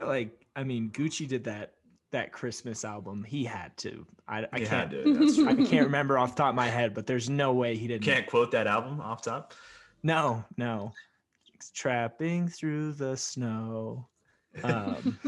[0.00, 1.74] I like I mean Gucci did that
[2.10, 3.24] that Christmas album.
[3.24, 4.06] He had to.
[4.26, 5.48] I, I can't do to, that's true.
[5.48, 8.04] I can't remember off the top of my head, but there's no way he didn't.
[8.04, 9.54] Can't quote that album off top.
[10.02, 10.92] No, no.
[11.74, 14.08] Trapping through the snow.
[14.62, 15.18] Um,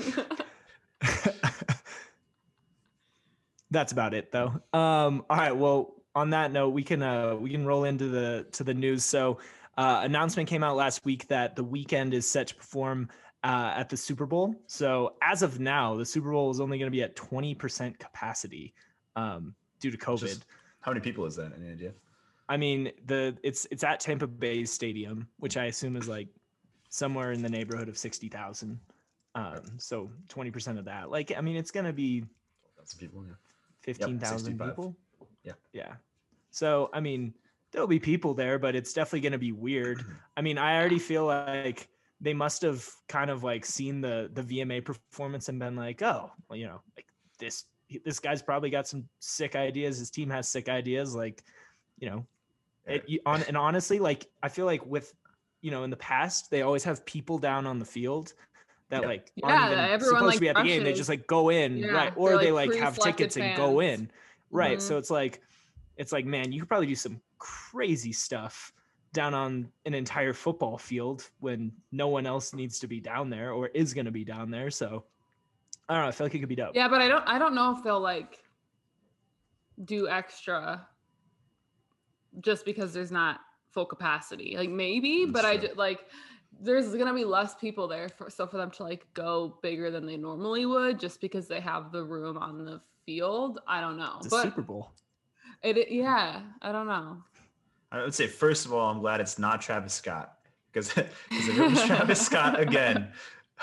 [3.71, 4.61] that's about it though.
[4.73, 5.53] Um, all right.
[5.57, 9.05] Well, on that note, we can uh, we can roll into the to the news.
[9.05, 9.39] So,
[9.77, 13.09] uh, announcement came out last week that the Weeknd is set to perform
[13.45, 14.55] uh, at the Super Bowl.
[14.67, 17.99] So, as of now, the Super Bowl is only going to be at twenty percent
[17.99, 18.75] capacity
[19.17, 20.21] um, due to COVID.
[20.21, 20.47] Just-
[20.81, 21.53] How many people is that?
[21.57, 21.93] Any idea?
[22.49, 26.27] I mean, the it's it's at Tampa Bay Stadium, which I assume is like
[26.89, 28.81] somewhere in the neighborhood of sixty thousand.
[29.37, 32.25] Um, so twenty percent of that, like, I mean, it's gonna be
[32.77, 33.25] That's people.
[33.25, 33.35] Yeah.
[33.83, 34.69] fifteen thousand 65.
[34.71, 34.97] people.
[35.45, 35.53] Yeah.
[35.73, 35.95] Yeah.
[36.51, 37.35] So I mean,
[37.73, 40.05] there'll be people there, but it's definitely gonna be weird.
[40.37, 41.89] I mean, I already feel like
[42.21, 46.31] they must have kind of like seen the the VMA performance and been like, oh,
[46.49, 47.07] well, you know, like
[47.39, 47.65] this
[48.05, 49.99] this guy's probably got some sick ideas.
[49.99, 51.15] His team has sick ideas.
[51.15, 51.43] Like,
[51.99, 52.27] you know,
[52.87, 55.13] it, you, on and honestly, like I feel like with
[55.63, 58.33] you know in the past they always have people down on the field
[58.91, 59.09] that Yeah.
[59.09, 60.85] like aren't even everyone, supposed like, to be at the game.
[60.85, 62.15] They just like go in, Yeah, right?
[62.15, 64.11] they're, Or they like, like have pre-selected tickets and go in,
[64.51, 64.79] right?
[64.79, 64.83] Mhm.
[64.83, 65.41] So it's like
[65.97, 68.73] it's like man, you could probably do some crazy stuff
[69.13, 73.53] down on an entire football field when no one else needs to be down there
[73.53, 74.71] or is going to be down there.
[74.71, 75.05] So
[75.89, 76.09] I don't know.
[76.09, 76.77] I feel like it could be dope.
[76.77, 78.39] yeah, but I don't I don't know if they'll like
[79.85, 80.87] do extra
[82.41, 84.55] just because there's not full capacity.
[84.57, 86.01] Like maybe, That's but I just like
[86.61, 90.07] there's gonna be less people there for so for them to like go bigger than
[90.07, 92.81] they normally would just because they have the room on the
[93.15, 93.61] field.
[93.67, 94.15] I don't know.
[94.19, 94.93] It's a but Super Bowl.
[95.63, 97.17] it, it yeah, I don't know.
[97.93, 100.35] I would say first of all, I'm glad it's not Travis Scott
[100.73, 101.09] because if
[101.59, 103.11] it was Travis Scott again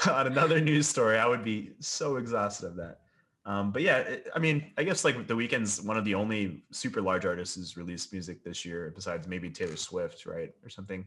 [0.10, 3.00] on another news story, I would be so exhausted of that.
[3.46, 6.64] Um, but yeah, it- I mean, I guess like the Weeknd's one of the only
[6.72, 11.06] super large artists who's released music this year, besides maybe Taylor Swift, right, or something.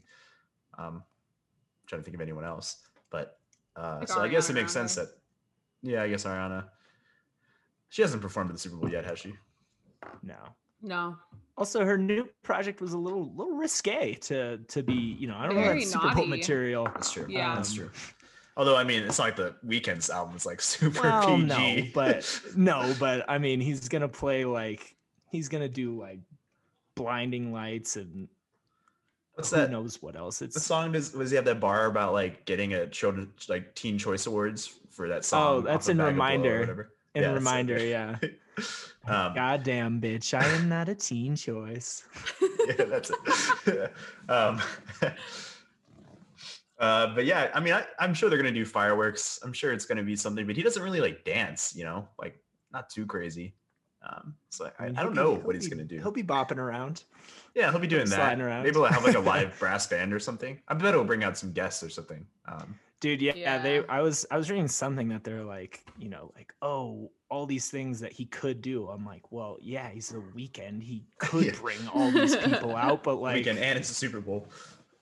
[0.79, 1.03] Um,
[1.87, 2.77] trying to think of anyone else,
[3.11, 3.39] but
[3.77, 5.09] uh, Like so I guess it Ariana makes sense that
[5.83, 6.65] yeah, I guess Ariana.
[7.91, 9.35] She hasn't performed at the Super Bowl yet, has she?
[10.23, 10.37] No.
[10.83, 11.17] No.
[11.59, 15.47] Also, her new project was a little little risque to to be, you know, I
[15.47, 16.85] don't know Very that's Super Bowl material.
[16.87, 17.27] That's true.
[17.29, 17.55] Yeah.
[17.57, 17.91] that's Um, true.
[18.57, 21.45] Although I mean, it's not like the Weeknd's album is like super Well, PG.
[21.47, 24.95] no, but no, but I mean, he's gonna play like
[25.31, 26.21] he's gonna do like
[26.95, 28.29] blinding lights and
[29.35, 29.71] what's who that?
[29.71, 30.41] knows what else.
[30.41, 33.75] What It's song does was he have that bar about like getting a children like
[33.75, 35.57] Teen Choice Awards for that song?
[35.57, 36.91] Oh, that's off of in Bag of Blow or Reminder.
[37.15, 38.17] Yeah, so- reminder, yeah.
[39.07, 42.05] um, Goddamn bitch, I am not a teen choice.
[42.69, 43.11] yeah, that's
[43.67, 43.93] it.
[44.29, 44.61] um,
[46.79, 49.39] uh, but yeah, I mean, I, I'm sure they're gonna do fireworks.
[49.43, 52.39] I'm sure it's gonna be something, but he doesn't really like dance, you know, like
[52.73, 53.55] not too crazy.
[54.03, 55.99] Um, so I, mean, I don't know he'll what he's be- gonna do.
[55.99, 57.05] He'll be bopping around.
[57.55, 58.15] Yeah, he'll be doing that.
[58.17, 58.63] sliding around.
[58.63, 60.59] Maybe we'll have like a live brass band or something.
[60.69, 62.27] I bet it'll bring out some guests or something.
[62.47, 63.59] Um, Dude, yeah, Yeah.
[63.59, 67.47] they I was I was reading something that they're like, you know, like, oh, all
[67.47, 68.89] these things that he could do.
[68.89, 70.83] I'm like, well, yeah, he's a Weeknd.
[70.83, 71.53] He could Yeah.
[71.61, 74.49] bring all these people out, but like weekend and it's the Super Bowl.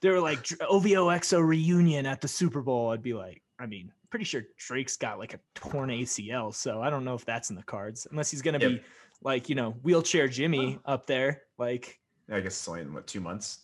[0.01, 2.91] they were like Dr- OVOXO reunion at the Super Bowl.
[2.91, 6.91] I'd be like, I mean, pretty sure Drake's got like a torn ACL, so I
[6.91, 8.71] don't know if that's in the cards unless he's gonna Yep.
[8.71, 8.81] be
[9.23, 10.93] like, you know, wheelchair Jimmy oh.
[10.93, 11.43] up there.
[11.59, 11.99] Like,
[12.31, 13.61] I guess it's only in what two months.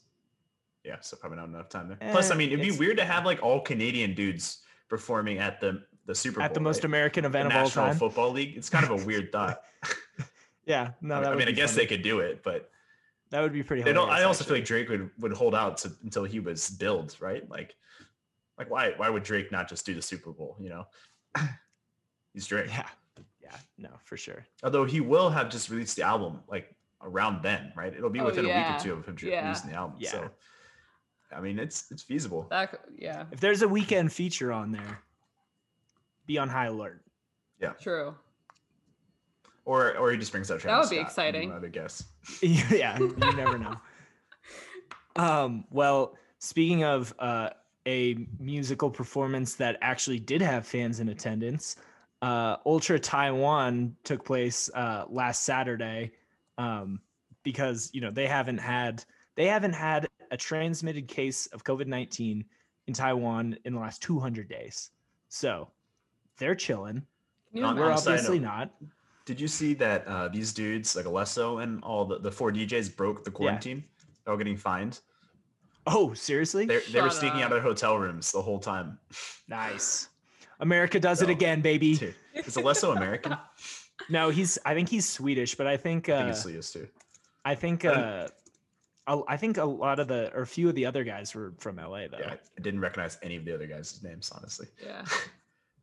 [0.84, 1.96] Yeah, so probably not enough time there.
[2.10, 5.60] Plus, I Eh, mean, it'd be weird to have like all Canadian dudes performing at
[5.60, 6.84] the the Super Bowl at the most right?
[6.84, 7.96] American The event of all National time.
[7.96, 8.56] Football League.
[8.56, 9.62] It's kind of a weird thought.
[10.66, 11.82] Yeah, no, I that mean, would I be guess funny.
[11.84, 12.70] they could do it, but
[13.30, 13.82] that would be pretty.
[13.82, 14.08] they don't.
[14.10, 17.16] I hilarious, also feel like Drake would would hold out to, until he was billed,
[17.20, 17.48] right?
[17.48, 17.74] Like,
[18.58, 20.56] like why why would Drake not just do the Super Bowl?
[20.60, 20.86] You know,
[22.34, 22.68] he's Drake.
[22.68, 22.86] Yeah,
[23.42, 24.44] yeah, no, for sure.
[24.62, 27.92] Although he will have just released the album like around then, right?
[27.94, 29.44] It'll be Oh, within a week or two of him Yeah.
[29.44, 29.96] releasing the album.
[29.98, 30.10] Yeah.
[30.10, 30.30] So,
[31.36, 32.46] I mean, it's it's feasible.
[32.50, 35.00] That yeah, If there's a Weeknd feature on there,
[36.26, 37.02] be on high alert.
[37.60, 37.72] Yeah.
[37.80, 38.14] True.
[39.64, 41.52] Or or he just brings out That would be Scott, exciting.
[41.52, 42.04] I would guess.
[42.42, 43.76] yeah, you never know.
[45.16, 47.50] Um, well, speaking of uh,
[47.86, 51.76] a musical performance that actually did have fans in attendance,
[52.22, 56.12] uh, Ultra Taiwan took place uh, last Saturday
[56.58, 57.00] um,
[57.42, 59.04] because you know they haven't had
[59.36, 62.44] they haven't had a transmitted case of COVID nineteen
[62.86, 64.90] in Taiwan in the last two hundred days,
[65.28, 65.68] so
[66.38, 67.02] they're chilling.
[67.52, 67.98] Can We're on a imagine?
[68.02, 68.70] side obviously note, not.
[69.26, 72.94] Did you see that uh, these dudes like Alesso and all the, the four DJs
[72.94, 73.82] broke the quarantine?
[74.24, 75.00] They're all getting fined.
[75.86, 76.66] Oh, seriously?
[76.66, 77.58] They they were Shut sneaking out up.
[77.58, 78.98] of hotel rooms the whole time.
[79.48, 80.08] Nice.
[80.60, 81.96] America does it again, baby.
[81.96, 83.36] Dude, is Alesso American?
[84.10, 84.58] No, he's.
[84.66, 86.06] I think he's Swedish, but I think.
[86.06, 86.88] think Uh, it's Leos too.
[87.44, 87.84] I think.
[87.84, 88.28] I Uh, a-
[89.06, 91.76] I think a lot of the or a few of the other guys were from
[91.76, 92.18] LA though.
[92.20, 94.68] Yeah, I didn't recognize any of the other guys' names, honestly.
[94.82, 95.04] Yeah.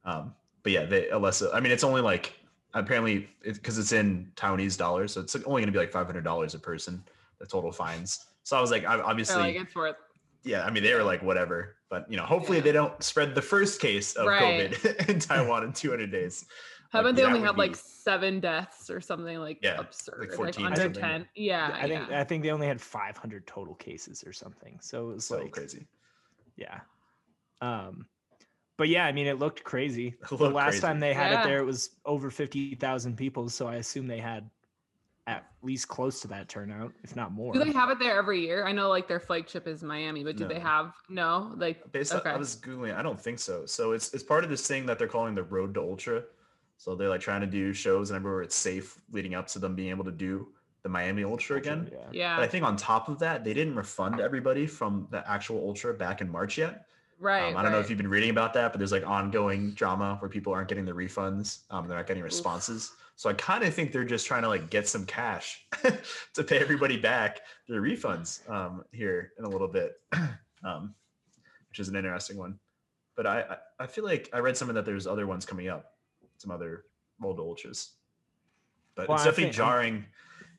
[0.03, 1.53] Um, but yeah, they Alesso.
[1.53, 2.33] I mean, it's only like
[2.73, 6.23] apparently because it's in Taiwanese dollars, so it's only going to be like five hundred
[6.23, 7.03] dollars a person.
[7.39, 8.25] The total fines.
[8.43, 9.95] So I was like, I- obviously, like it's worth.
[10.43, 10.65] yeah.
[10.65, 11.75] I mean, they were like, whatever.
[11.89, 12.63] But you know, hopefully Yeah.
[12.63, 14.71] they don't spread the first case of Right.
[14.71, 16.45] COVID in Taiwan in two hundred days.
[16.91, 20.33] Haven't Like, they only would had like seven deaths or something like Yeah, absurd, like,
[20.33, 21.27] 14 or under ten?
[21.35, 22.09] Yeah, I think.
[22.09, 22.19] yeah.
[22.19, 24.77] I think they only had 500 total cases or something.
[24.81, 25.87] So it was so like, crazy.
[26.57, 26.81] yeah.
[27.61, 28.07] Um,
[28.77, 30.07] but yeah, I mean, it looked crazy.
[30.31, 30.81] It The last crazy.
[30.81, 31.41] time they had Yeah.
[31.41, 33.47] it there, it was over 50,000 people.
[33.47, 34.49] So I assume they had
[35.27, 37.53] at least close to that turnout, if not more.
[37.53, 38.65] Do they have it there every year?
[38.65, 41.53] I know like their flagship is Miami, but do they have no?
[41.55, 42.25] Like Based on.
[42.25, 42.95] I was googling.
[42.97, 43.65] I don't think so.
[43.67, 46.23] So it's it's part of this thing that they're calling the Road to Ultra.
[46.81, 49.75] So they're like trying to do shows and everywhere it's safe leading up to them
[49.75, 50.47] being able to do
[50.81, 51.87] the Miami Ultra again.
[51.91, 51.99] Yeah.
[52.11, 55.59] yeah, But I think on top of that, they didn't refund everybody from the actual
[55.59, 56.87] Ultra back in March yet.
[57.19, 57.51] right.
[57.51, 60.15] Um, I don't know if you've been reading about that, but there's like ongoing drama
[60.21, 61.59] where people aren't getting the refunds.
[61.69, 62.93] Um, they're not getting responses.
[63.15, 65.63] So I kind of think they're just trying to like get some cash
[66.33, 70.01] to pay everybody back their refunds um, here in a little bit,
[70.63, 70.95] um,
[71.69, 72.57] which is an interesting one.
[73.15, 75.90] But I, I I feel like I read something that there's other ones coming up,
[76.41, 76.85] some other
[77.19, 77.91] World Ultras.
[78.95, 80.05] But Well, it's I definitely think- I'm- jarring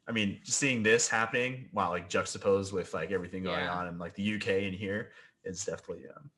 [0.09, 3.73] I mean, just seeing this happening while like juxtaposed with like everything going Yeah.
[3.73, 5.13] on in like the UK and here
[5.45, 6.29] is definitely um,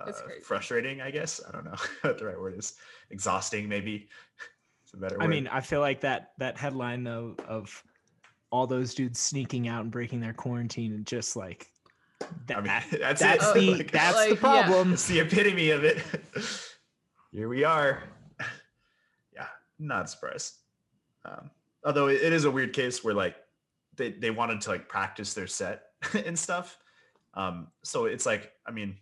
[0.00, 1.00] uh, frustrating.
[1.00, 2.74] I guess I don't know what the right word is.
[3.10, 4.08] Exhausting, maybe.
[4.84, 5.24] It's a better word.
[5.24, 7.84] I mean, I feel like that that headline though of
[8.50, 11.70] all those dudes sneaking out and breaking their quarantine and just like
[12.46, 12.66] that, I mean,
[13.00, 13.54] that's, that's it.
[13.54, 14.40] the Like, that's Like, the yeah.
[14.40, 14.94] problem.
[14.94, 16.02] It's the epitome of it.
[17.32, 18.02] Here we are.
[19.34, 19.46] Yeah,
[19.78, 20.56] not surprised.
[21.24, 21.50] Um,
[21.84, 23.36] although it, it is a weird case where like
[23.96, 25.90] they, they wanted to like practice their set
[26.26, 26.78] and stuff.
[27.34, 28.96] Um, so it's like, I mean,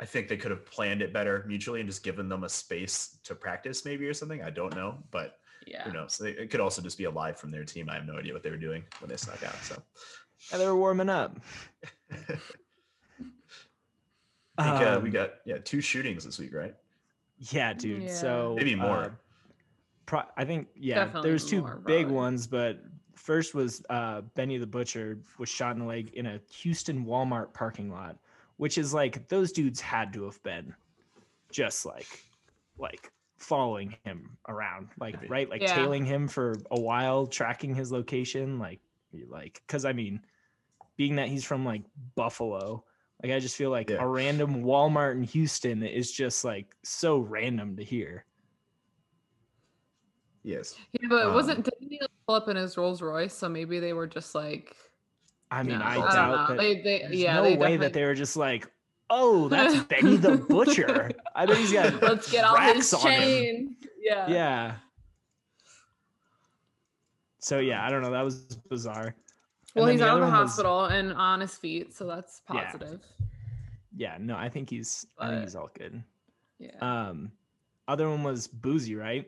[0.00, 3.18] I think they could have planned it better mutually and just given them a space
[3.24, 4.42] to practice maybe or something.
[4.44, 5.82] I don't know, but Yeah.
[5.84, 6.20] who knows?
[6.20, 7.88] It it could also just be a lie from their team.
[7.90, 9.56] I have no idea what they were doing when they snuck out.
[9.64, 9.82] So
[10.52, 11.40] Yeah, they were warming up.
[12.12, 12.16] I
[14.62, 16.76] think uh, we Um, got yeah two shootings this week, right?
[17.38, 18.02] Yeah, dude.
[18.04, 18.14] Yeah.
[18.14, 18.96] So Maybe more.
[18.96, 19.10] uh,
[20.06, 21.04] pro- I think yeah.
[21.04, 22.14] Definitely There's two more, big probably.
[22.16, 22.82] ones, but
[23.14, 27.52] first was uh, Benny the Butcher was shot in the leg in a Houston Walmart
[27.54, 28.16] parking lot,
[28.56, 30.74] which is like those dudes had to have been
[31.50, 32.24] just like
[32.78, 35.74] like following him around, like right, like Yeah.
[35.76, 38.80] tailing him for a while, tracking his location, like
[39.28, 40.20] like because I mean,
[40.96, 41.82] being that he's from like
[42.16, 42.84] Buffalo.
[43.22, 44.02] Like I just feel like Yeah.
[44.02, 48.24] a random Walmart in Houston is just like so random to hear.
[50.44, 50.76] Yes.
[50.92, 53.34] Yeah, but it Um, wasn't didn't he like, pull up in his Rolls Royce?
[53.34, 54.74] So maybe they were just like
[55.50, 56.54] I mean, no, I don't doubt know.
[56.56, 56.60] that.
[56.62, 58.70] They, they, there's yeah, no they way definitely- that they were just like,
[59.10, 63.10] "Oh, that's Benny the Butcher." I bet he's got Let's get all his racks on
[63.10, 63.20] him.
[63.20, 63.76] chain.
[64.00, 64.28] Yeah.
[64.28, 64.74] Yeah.
[67.40, 68.10] So yeah, I don't know.
[68.10, 69.14] That was bizarre.
[69.74, 72.06] Well, then he's the out of the one was- hospital and on his feet, so
[72.06, 73.00] that's positive.
[73.96, 75.06] Yeah, yeah no, I think he's.
[75.18, 76.02] I think he's all good.
[76.58, 76.76] Yeah.
[76.80, 77.32] Um,
[77.86, 79.26] other one was Boosie, right?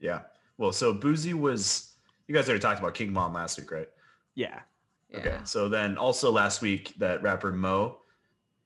[0.00, 0.20] Yeah.
[0.58, 1.92] Well, so Boosie was
[2.26, 3.88] you guys already talked about King Von last week, right?
[4.34, 4.60] Yeah.
[5.10, 5.18] yeah.
[5.18, 5.38] Okay.
[5.44, 7.98] So then also last week that rapper Mo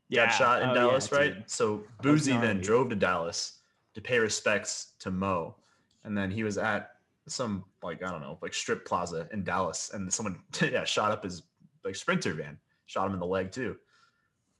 [0.09, 0.27] Yeah.
[0.27, 1.35] got shot in Oh, yeah, Dallas, right?
[1.35, 1.51] dude.
[1.51, 3.59] So Boosie then drove to Dallas
[3.95, 5.57] to pay respects to Mo.
[6.05, 6.93] And then he was at
[7.31, 11.25] some like I don't know, like strip plaza in Dallas and someone yeah, shot up
[11.25, 11.43] his
[11.85, 13.77] like sprinter van, shot him in the leg too.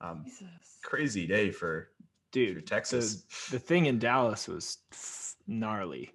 [0.01, 0.79] Um Jesus.
[0.83, 1.89] crazy day for, for
[2.33, 3.23] Dude, Texas.
[3.51, 6.13] The, the thing in Dallas was f- gnarly.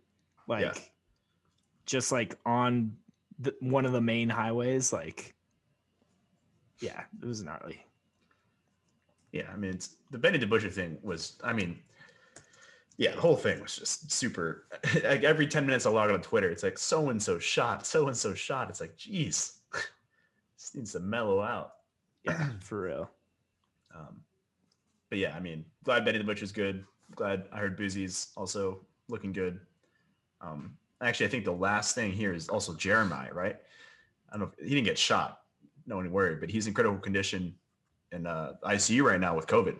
[0.47, 0.91] Like,
[1.85, 2.95] just like on
[3.39, 4.93] the, one of the main highways.
[4.93, 5.35] Like,
[6.79, 7.85] yeah, it was gnarly.
[9.31, 11.79] Yeah, I mean, it's, the Benny the Butcher thing was, I mean,
[12.97, 14.65] yeah, the whole thing was just super.
[15.03, 18.07] Like every 10 minutes I log on Twitter, it's like so and so shot, so
[18.07, 18.69] and so shot.
[18.69, 21.73] It's like, geez, this needs to mellow out.
[22.23, 23.09] Yeah, for real.
[23.93, 24.21] Um,
[25.09, 26.85] but yeah, I mean, glad Benny the Butcher's good.
[27.15, 29.59] Glad I heard Boosie's also looking good.
[30.41, 33.57] Um, actually, I think the last thing here is also Jeremih, right?
[34.29, 34.51] I don't know.
[34.57, 35.41] If, he didn't get shot.
[35.87, 37.53] No one worried, but he's in critical condition
[38.11, 39.77] in uh, ICU right now with COVID.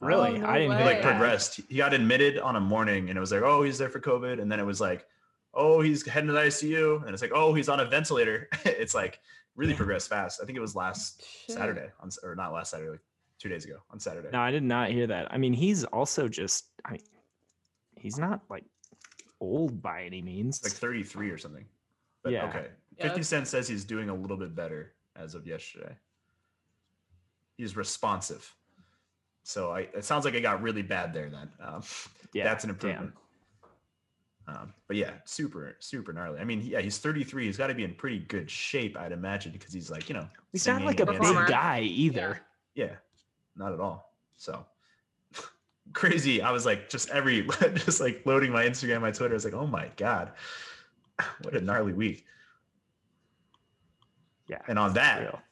[0.00, 0.84] Oh, really, Oh, no I didn't way.
[0.84, 1.60] like progressed.
[1.68, 4.40] He got admitted on a morning, and it was like, oh, he's there for COVID,
[4.40, 5.06] and then it was like,
[5.54, 8.48] oh, he's heading to the ICU, and it's like, oh, he's on a ventilator.
[8.64, 9.18] it's like
[9.56, 10.40] really progressed fast.
[10.42, 11.56] I think it was last Shit.
[11.56, 13.00] Saturday, on, or not last Saturday, like
[13.40, 14.28] two days ago on Saturday.
[14.32, 15.32] No, I did not hear that.
[15.32, 16.66] I mean, he's also just.
[16.84, 17.02] I mean,
[17.96, 18.64] he's not like
[19.40, 20.62] old by any means.
[20.62, 21.64] like 33 or something.
[22.22, 22.44] But Yeah.
[22.46, 22.66] okay.
[22.96, 25.96] Yeah, 50 Cent says he's doing a little bit better as of yesterday.
[27.56, 28.52] He's responsive.
[29.48, 31.48] So I it sounds like it got really bad there then.
[31.58, 31.82] Um,
[32.34, 33.14] yeah, that's an improvement.
[34.46, 36.38] Um, but yeah, super, super gnarly.
[36.38, 37.46] I mean, yeah, he's 33.
[37.46, 40.26] He's got to be in pretty good shape, I'd imagine, because he's like, you know,
[40.52, 42.40] He's not like a big guy either.
[42.74, 42.96] Yeah,
[43.56, 44.14] not at all.
[44.36, 44.66] So
[45.94, 46.40] crazy.
[46.42, 47.42] I was like, just every,
[47.74, 49.34] just like loading my Instagram, my Twitter.
[49.34, 50.32] I was like, oh my God,
[51.42, 52.26] what a gnarly week.
[54.46, 55.42] Yeah, And on that, real.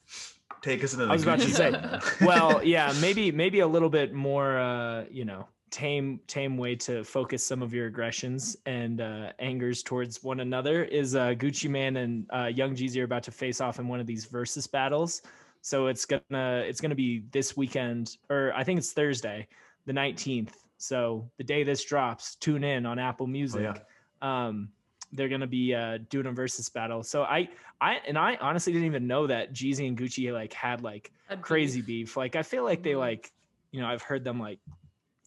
[0.63, 1.73] Take us into the I was about to say,
[2.27, 7.05] well, yeah, maybe maybe a little bit more, uh, you know, tame tame way to
[7.05, 11.97] focus some of your aggressions and uh, angers towards one another is uh, Gucci Mane
[11.97, 15.23] and uh, Young Jeezy are about to face off in one of these versus battles.
[15.61, 19.49] So it's gonna it's gonna be this weekend, or I think it's Thursday,
[19.85, 20.57] the nineteenth.
[20.79, 23.63] So the day this drops, tune in on Apple Music.
[23.63, 24.47] yeah.
[24.47, 24.71] Um,
[25.17, 27.03] they're gonna be uh, doing a versus battle.
[27.03, 27.49] So I
[27.81, 31.43] I and I honestly didn't even know that Jeezy and Gucci like had like Had
[31.43, 31.87] crazy beef.
[32.09, 32.17] beef.
[32.17, 32.99] Like I feel like they Mhm.
[33.01, 33.33] like,
[33.73, 34.61] you know, I've heard them like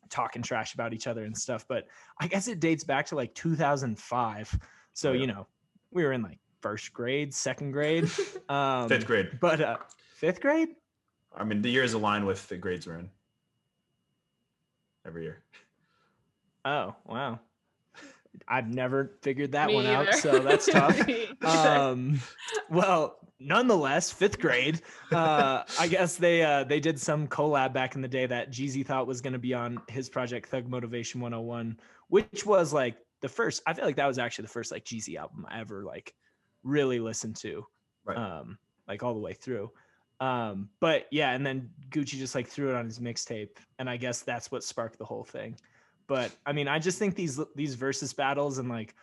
[0.10, 1.88] talking trash about each other and stuff, but
[2.20, 4.58] I guess it dates back to like 2005.
[4.94, 5.22] So, Oh, yeah.
[5.22, 5.48] you know,
[5.92, 8.10] we were in like first grade, second grade,
[8.50, 9.38] um, Fifth grade.
[9.40, 9.78] but uh,
[10.16, 10.70] fifth grade.
[11.36, 13.10] I mean, the years align with the grades we're in
[15.06, 15.44] every year.
[16.66, 17.40] Oh, wow.
[18.48, 21.00] I've never figured that Me one out, so that's tough.
[21.44, 22.20] Um
[22.70, 24.82] well nonetheless fifth grade
[25.14, 28.86] uh i guess they uh they did some collab back in the day that jeezy
[28.86, 33.30] thought was going to be on his project thug motivation 101 which was like the
[33.30, 36.14] first i feel like that was actually the first like jeezy album i ever like
[36.64, 37.66] really listened to
[38.04, 38.18] Right.
[38.18, 38.58] um
[38.90, 39.72] like all the way through
[40.20, 43.96] um but yeah and then gucci just like threw it on his mixtape and i
[43.96, 45.56] guess that's what sparked the whole thing
[46.10, 48.94] but i mean i just think these these versus battles and like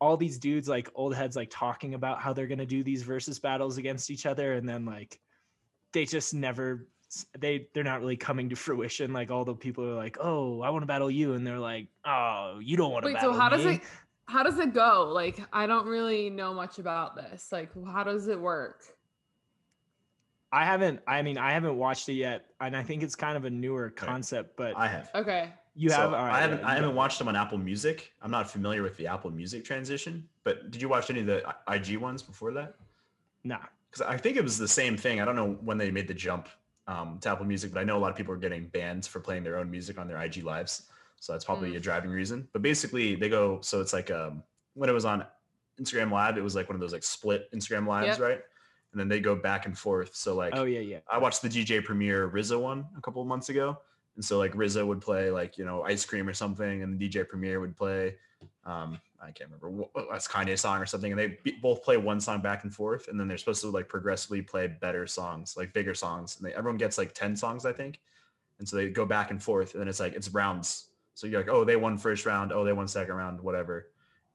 [0.00, 3.02] all these dudes like old heads like talking about how they're going to do these
[3.02, 5.18] versus battles against each other and then like
[5.92, 6.86] they just never
[7.38, 10.68] they they're not really coming to fruition like all the people are like oh i
[10.68, 13.40] want to battle you and they're like oh you don't want to Wait, battle so
[13.40, 13.80] how does it
[14.28, 15.10] how does it go?
[15.12, 17.48] Like I don't really know much about this.
[17.50, 18.84] Like how does it work?
[20.50, 23.44] i haven't i mean i haven't watched it yet and i think it's kind of
[23.44, 25.10] a newer concept but I have.
[25.14, 25.52] Okay.
[25.78, 26.58] You So, have right, I haven't.
[26.60, 28.12] yeah, I haven't watched them on Apple Music.
[28.20, 30.28] I'm not familiar with the Apple Music transition.
[30.42, 32.74] But did you watch any of the IG ones before that?
[33.44, 35.20] nah Because I think it was the same thing.
[35.20, 36.48] I don't know when they made the jump
[36.88, 39.20] um, to Apple Music, but I know a lot of people are getting banned for
[39.20, 40.88] playing their own music on their IG lives.
[41.20, 41.76] So that's probably Mm.
[41.76, 42.48] a driving reason.
[42.52, 43.60] But basically, they go.
[43.60, 44.42] So it's like um,
[44.74, 45.24] when it was on
[45.80, 48.20] Instagram Live, it was like one of those like split Instagram lives, Yep.
[48.20, 48.40] right?
[48.92, 50.16] And then they go back and forth.
[50.16, 53.28] So like, oh yeah yeah I watched the DJ Premier RZA one a couple of
[53.28, 53.78] months ago.
[54.18, 57.26] And so like RZA would play like, you know, ice cream or something and DJ
[57.26, 58.16] Premier would play
[58.64, 61.12] um I can't remember what that's Kanye song or something.
[61.12, 63.06] And they both play one song back and forth.
[63.06, 66.36] And then they're supposed to like progressively play better songs, like bigger songs.
[66.36, 68.00] And they, everyone gets like 10 songs, I think.
[68.58, 70.86] And so they go back and forth and then it's like, it's rounds.
[71.14, 72.52] So you're like, oh, they won first round.
[72.52, 73.86] Oh, they won second round, whatever.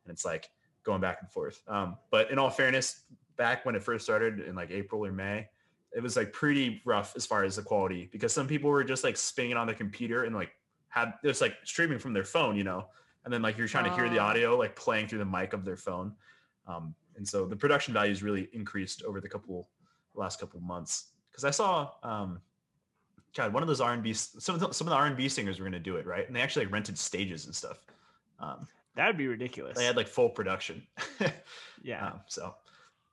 [0.05, 0.49] And it's like
[0.84, 1.61] going back and forth.
[1.67, 3.01] Um, but in all fairness,
[3.36, 5.49] back when it first started in like April or May,
[5.96, 9.04] it was like pretty rough as far as the quality because some people were just
[9.04, 10.52] like spinning it on the computer and like
[10.89, 12.86] had it's like streaming from their phone, you know,
[13.26, 14.30] and then like you're trying to hear the Ah.
[14.30, 16.14] audio like playing through the mic of their phone.
[16.68, 19.68] Um, and so the production values really increased over the couple
[20.16, 22.41] last couple months because I saw um,
[23.36, 25.18] God, one of those R and B some of the, some of the R and
[25.18, 27.56] B singers were going to do it right, and they actually like rented stages and
[27.56, 27.80] stuff.
[28.39, 30.86] Um, that would be ridiculous they had like full production.
[31.84, 32.56] yeah um, so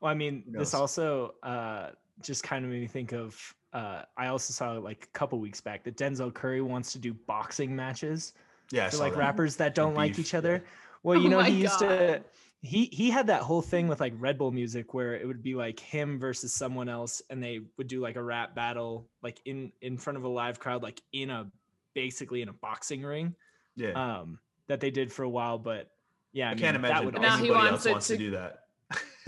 [0.01, 1.91] Well, I mean, this also uh,
[2.23, 3.39] just kind of made me think of.
[3.73, 7.15] Uh, I also saw like a couple weeks back that Denzel Curry wants to do
[7.15, 8.33] boxing matches
[8.73, 9.19] yeah, for like that.
[9.19, 10.39] rappers that don't like beef, each yeah.
[10.39, 10.65] other.
[11.03, 12.23] Well, you Oh know, my he used to.
[12.63, 15.55] He he had that whole thing with like Red Bull music where it would be
[15.55, 19.73] like him versus someone else, and they would do like a rap battle like in
[19.81, 21.51] in front of a live crowd, like in a
[21.95, 23.35] basically in a boxing ring.
[23.77, 25.91] Yeah, Um, that they did for a while, but
[26.33, 28.07] yeah, I, I, can't mean, that imagine would Now he anybody wants else it wants
[28.09, 28.65] to to- do that.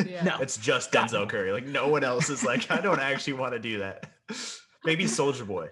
[0.06, 0.24] Yeah.
[0.24, 0.38] No.
[0.40, 1.28] It's just Denzel.
[1.28, 1.52] Curry.
[1.52, 4.10] Like no one else is like, I don't actually want to do that.
[4.84, 5.68] Maybe Soulja Boy,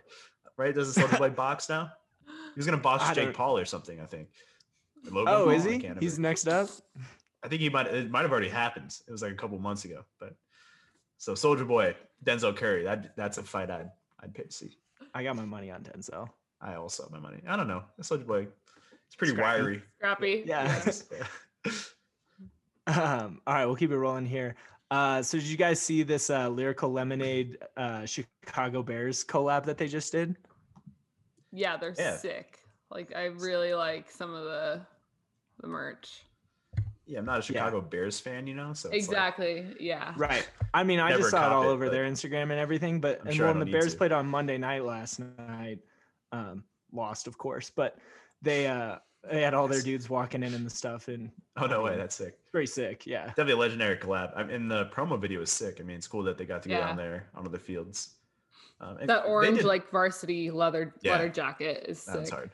[0.57, 0.75] right?
[0.75, 1.91] Doesn't Soulja Boy box now?
[2.55, 4.01] He's gonna box I Jake don't- Paul or something.
[4.01, 4.29] I think.
[5.05, 5.51] Logan Oh, Paul?
[5.51, 5.91] is he?
[6.01, 6.69] He's next up.
[7.43, 7.87] I think he might.
[7.87, 8.95] It might have already happened.
[9.09, 10.05] It was like a couple months ago.
[10.19, 10.35] But
[11.19, 12.85] so Soulja Boy, Denzel Curry.
[12.85, 13.91] That that's a fight I'd
[14.23, 14.77] I'd pay to see.
[15.15, 16.29] I got my money on Denzel.
[16.61, 17.41] I also have my money.
[17.49, 17.85] I don't know.
[18.03, 18.49] Soulja Boy.
[19.07, 19.63] It's pretty Scrappy.
[19.63, 19.83] wiry.
[19.99, 20.43] Scrappy.
[20.47, 20.83] Yeah.
[21.11, 21.73] Yeah.
[22.99, 24.57] Um, all right, we'll keep it rolling here.
[24.91, 29.79] Uh, so did you guys see this uh, lyrical lemonade uh, Chicago Bears collab that
[29.79, 30.37] they just did?
[31.53, 32.17] Yeah, they're Yeah.
[32.17, 32.59] sick.
[32.91, 34.81] Like I really like some of the
[35.61, 36.25] the merch.
[37.07, 38.73] yeah, I'm not a Chicago Bears fan, you know.
[38.73, 39.77] So it's like- Exactly.
[39.79, 40.15] yeah.
[40.17, 40.49] Right.
[40.73, 43.01] I mean, I just saw it all it, over but their Instagram and everything.
[43.01, 43.99] But I'm and sure when the Bears to.
[43.99, 45.79] played on Monday night last night,
[46.33, 47.97] um, lost of course, but
[48.43, 48.97] they uh
[49.29, 52.15] they had all their dudes walking in and the stuff, and Oh no way, that's
[52.15, 52.39] sick.
[52.53, 53.07] very sick.
[53.07, 53.27] Yeah.
[53.27, 54.33] Definitely a legendary collab.
[54.37, 55.79] I mean, the promo video is sick.
[55.81, 56.87] I mean, it's cool that they got to go Yeah.
[56.87, 58.15] down there onto the fields.
[58.81, 61.13] Um, That orange did- like varsity leather Yeah.
[61.13, 62.15] leather jacket is sick.
[62.15, 62.51] that's hard.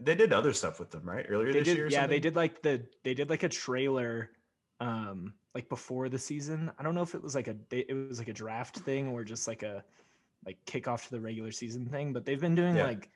[0.00, 1.24] They did other stuff with them, right?
[1.28, 1.86] Earlier They this did, year.
[1.86, 4.32] or yeah, they did like the they did like a trailer,
[4.80, 6.70] um, like before the season.
[6.78, 9.08] I don't know if it was like a they- it was like a draft thing
[9.08, 9.84] or just like a
[10.44, 12.12] like kickoff to the regular season thing.
[12.12, 12.86] But they've been doing Yeah.
[12.88, 13.10] like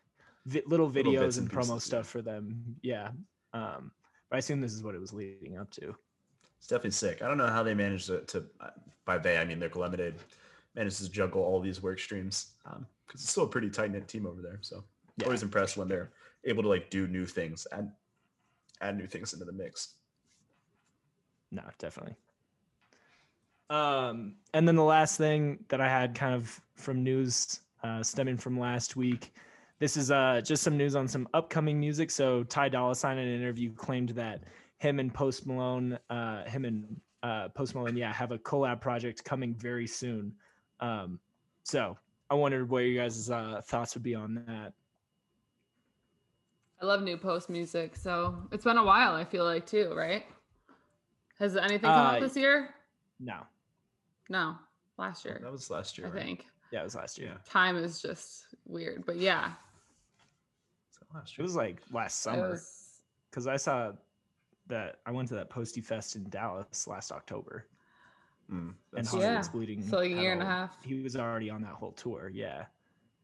[0.50, 2.76] vi- little Little videos bits and and promo pieces, stuff for them.
[2.82, 3.10] Yeah.
[3.52, 3.92] Um,
[4.28, 5.94] but I assume this is what it was leading up to.
[6.58, 7.22] It's definitely sick.
[7.22, 8.70] I don't know how they managed to, to uh,
[9.04, 10.14] by they I mean they're Lemonade,
[10.74, 14.26] managed to juggle all these work streams because it's still a pretty tight knit team
[14.26, 14.58] over there.
[14.60, 14.84] So
[15.16, 15.26] Yeah.
[15.26, 16.10] always impressed when they're
[16.44, 17.90] able to like do new things and
[18.80, 19.94] add new things into the mix.
[21.50, 22.16] No, definitely.
[23.68, 28.36] Um, and then the last thing that I had kind of from news uh, stemming
[28.36, 29.32] from last week.
[29.80, 32.10] This is uh, just some news on some upcoming music.
[32.10, 34.44] So Ty Dolla Sign in an interview claimed that
[34.76, 39.24] him and Post Malone, uh, him and uh, Post Malone, yeah, have a collab project
[39.24, 40.34] coming very soon.
[40.80, 41.18] Um,
[41.62, 41.96] so
[42.28, 44.74] I wondered what your guys' uh, thoughts would be on that.
[46.82, 49.14] I love new post music, so it's been a while.
[49.14, 50.24] I feel like too, right?
[51.38, 52.74] Has anything come Uh, out this year?
[53.18, 53.40] No.
[54.28, 54.56] No,
[54.98, 55.40] last year.
[55.42, 56.06] That was last year.
[56.06, 56.22] I right?
[56.22, 57.36] think Yeah, it was last year.
[57.48, 59.52] Time is just weird, but yeah,
[61.12, 63.00] So last It was like last it summer was-
[63.30, 63.92] because I saw
[64.66, 67.66] that I went to that Posty Fest in Dallas last October,
[68.50, 69.50] Mm, and that's- Hollywood Yeah.
[69.52, 69.82] Bleeding.
[69.82, 70.82] So, like a had year and a half.
[70.82, 72.28] He was already on that whole tour.
[72.28, 72.66] Yeah.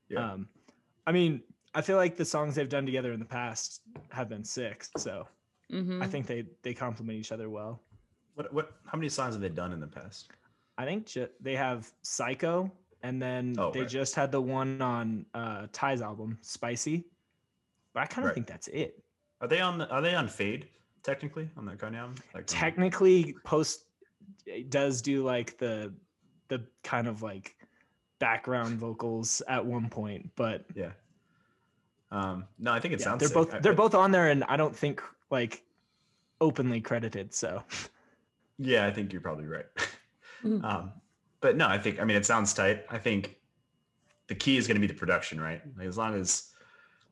[0.09, 0.33] yeah.
[0.33, 0.49] Um,
[1.07, 1.43] I mean,
[1.75, 4.85] I feel like the songs they've done together in the past have been sick.
[4.97, 5.27] So
[5.71, 6.01] Mhm.
[6.03, 7.83] I think they they complement each other well.
[8.35, 8.79] what what?
[8.85, 10.31] How many songs have they done in the past?
[10.79, 12.71] I think ju- they have Psycho,
[13.03, 13.89] and then Oh, they right.
[13.89, 17.05] just had the one on uh, Ty's album, Spicy.
[17.97, 18.35] But I kind of Right.
[18.35, 19.03] think that's it.
[19.41, 19.79] Are they on?
[19.79, 20.69] The, are they on Fade?
[21.03, 22.17] Technically on that Kanye album?
[22.35, 23.85] Like um, Technically, Post
[24.69, 25.95] does do like the
[26.49, 27.57] the kind of like
[28.19, 30.91] background vocals at one point, but Yeah.
[32.11, 33.21] Um, no, I think it yeah, sounds.
[33.21, 33.35] they're sick.
[33.35, 35.63] both I- they're I- both on there, and I don't think like
[36.43, 37.33] openly credited.
[37.33, 37.65] So
[38.59, 39.67] Yeah, I think you're probably right.
[40.43, 40.63] Mhm.
[40.71, 40.93] um,
[41.41, 42.85] but no, I think I mean it sounds tight.
[42.91, 43.37] I think
[44.27, 45.63] the key is going to be the production, right?
[45.79, 46.53] Like as long as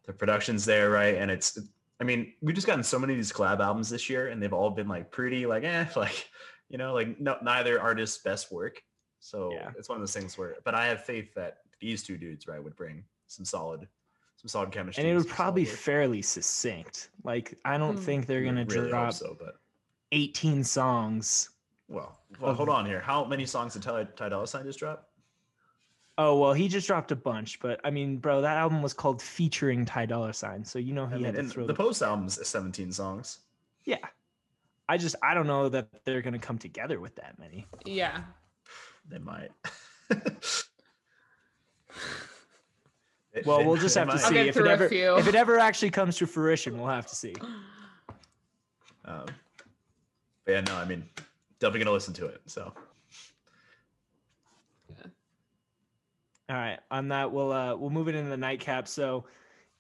[0.07, 1.15] the production's there, right?
[1.17, 1.59] And it's,
[2.01, 4.53] I mean, we've just gotten so many of these collab albums this year, and they've
[4.53, 6.29] all been like pretty, like eh, like
[6.69, 8.83] you know, like no, neither artist's best work.
[9.21, 9.71] So Yeah.
[9.79, 12.63] it's one of those things where, but I have faith that these two dudes, right,
[12.63, 13.87] would bring some solid,
[14.37, 15.03] some solid chemistry.
[15.05, 17.09] and it would probably fairly succinct.
[17.23, 18.03] Like I don't Hmm.
[18.03, 19.57] think they're gonna Really drop so, but
[20.13, 21.51] 18 songs.
[21.89, 23.01] well, well, Of- hold on here.
[23.01, 25.09] How many songs did Ty, Ty Dolla Sign just drop?
[26.17, 29.21] Oh well, he just dropped a bunch, but I mean, bro, that album was called
[29.21, 31.73] featuring Ty Dolla Sign, so you know he I mean, had to and throw the
[31.73, 33.41] the post album's 17 songs.
[33.85, 33.99] yeah.
[34.87, 37.67] I just I don't know that they're gonna come together with that many.
[37.85, 38.21] yeah.
[39.09, 39.51] They might.
[43.45, 46.27] Well, we'll just have to see if it ever if it ever actually comes to
[46.27, 46.79] fruition.
[46.79, 47.35] We'll have to see.
[49.05, 49.27] Um,
[50.45, 51.05] but yeah, no, I mean,
[51.59, 52.41] definitely gonna listen to it.
[52.47, 52.73] So
[56.51, 58.87] All right, on that we'll uh we'll move it into the nightcap.
[58.87, 59.25] So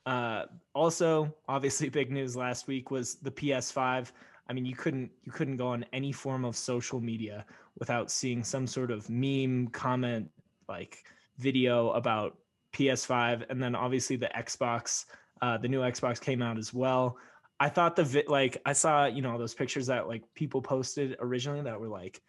[0.07, 0.45] uh
[0.75, 4.11] also obviously big news last week was the PS5.
[4.49, 7.45] I mean, you couldn't you couldn't go on any form of social media
[7.79, 10.31] without seeing some sort of meme comment
[10.69, 11.05] like
[11.39, 12.39] video about
[12.73, 15.05] PS5 and then obviously the Xbox
[15.43, 17.19] uh the new Xbox came out as well.
[17.61, 21.17] I thought the vi- like I saw, you know, those pictures that like people posted
[21.21, 22.23] originally that were like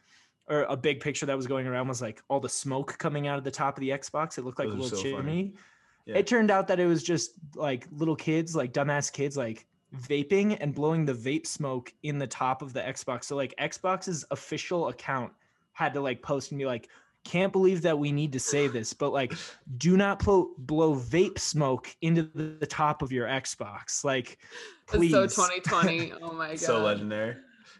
[0.47, 3.37] or a big picture that was going around was like all the smoke coming out
[3.37, 4.37] of the top of the Xbox.
[4.37, 5.53] It looked like Those a little so chimney.
[6.05, 6.17] Yeah.
[6.17, 9.65] It turned out that it was just like little kids, like dumbass kids, like
[9.95, 13.25] vaping and blowing the vape smoke in the top of the Xbox.
[13.25, 15.31] So like Xbox's official account
[15.73, 16.89] had to like post and be like,
[17.23, 19.33] can't believe that we need to say this, but like,
[19.77, 24.03] do not blow, blow vape smoke into the, the top of your Xbox.
[24.03, 24.37] Like,
[24.85, 25.13] please.
[25.13, 26.13] It's so 2020.
[26.21, 26.59] Oh my god.
[26.59, 27.35] so legendary.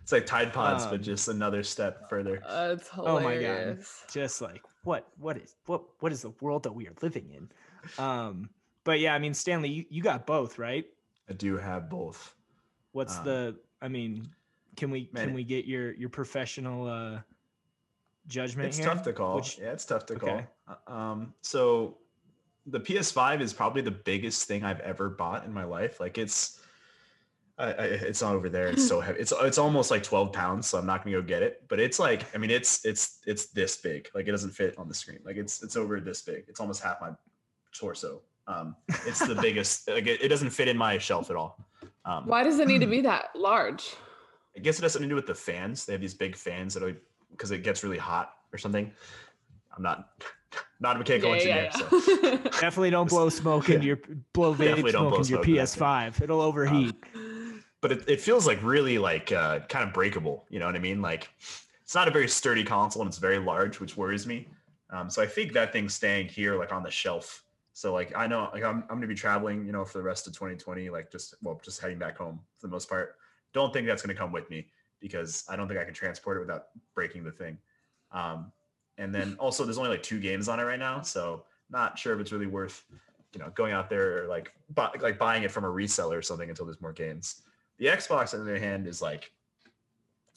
[0.06, 2.40] It's like Tide Pods, Um, but just another step further.
[2.46, 3.42] Uh, it's Oh my God.
[3.42, 4.04] hilarious.
[4.14, 7.50] just like what what is what what is the world that we are living in
[7.98, 8.48] um
[8.84, 10.86] but yeah i mean stanley you, you got both right
[11.28, 12.36] I do have both.
[12.92, 14.30] what's Um, the i mean
[14.76, 17.22] can we man, can we get your your professional uh
[18.28, 18.86] judgment It's here?
[18.86, 19.38] tough to call.
[19.38, 20.46] Which- yeah, it's tough to okay.
[20.68, 20.78] call.
[20.88, 21.98] Uh, Um, so
[22.68, 26.00] the PS5 is probably the biggest thing I've ever bought in my life.
[26.00, 26.60] Like it's,
[27.58, 28.68] I, I, it's not over there.
[28.68, 29.20] It's so heavy.
[29.20, 30.68] It's it's almost like 12 pounds.
[30.68, 31.64] So I'm not gonna go get it.
[31.70, 34.10] But it's like, I mean, it's it's it's this big.
[34.14, 35.20] Like it doesn't fit on the screen.
[35.24, 36.44] Like it's it's over this big.
[36.48, 37.12] It's almost half my
[37.74, 38.22] torso.
[38.48, 38.76] Um,
[39.06, 39.88] it's the biggest.
[39.88, 41.66] Like it, it doesn't fit in my shelf at all.
[42.04, 43.96] Um, Why does it need to be that large?
[44.56, 45.86] I guess it has something to do with the fans.
[45.86, 46.96] They have these big fans that are
[47.32, 48.92] because it gets really hot or something.
[49.76, 50.10] I'm not
[50.80, 51.90] not a mechanical engineer, so
[52.60, 54.00] definitely don't blow smoke into your
[54.34, 55.82] blow vape Definitely smoke into your smoke in that thing.
[55.82, 56.96] ps5 it'll overheat
[57.86, 60.44] but it, it feels like really like uh, kind of breakable.
[60.50, 61.04] You know what I mean?
[61.04, 61.30] Like
[61.84, 64.48] it's not a very sturdy console and it's very large, which worries me.
[64.90, 67.44] Um, so I think that thing's staying here like on the shelf.
[67.74, 70.26] So like I know like I'm I'm gonna be traveling, you know, for the rest
[70.26, 73.18] of 2020, like just well just heading back home for the most part.
[73.54, 74.66] Don't think that's gonna come with me
[75.00, 77.56] because I don't think I can transport it without breaking the thing.
[78.12, 78.52] Um,
[78.98, 82.16] and then also there's only like two games on it right now, so not sure
[82.16, 82.84] if it's really worth
[83.32, 86.24] you know going out there or like bu- like buying it from a reseller or
[86.24, 87.44] something until there's more games.
[87.78, 89.32] The Xbox, on the other hand, is like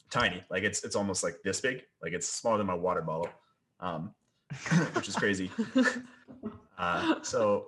[0.09, 0.43] tiny.
[0.49, 1.83] Like it's it's almost like this big.
[2.01, 3.29] Like it's smaller than my water bottle,
[3.79, 4.13] um,
[4.93, 5.51] which is crazy.
[6.77, 7.67] Uh, so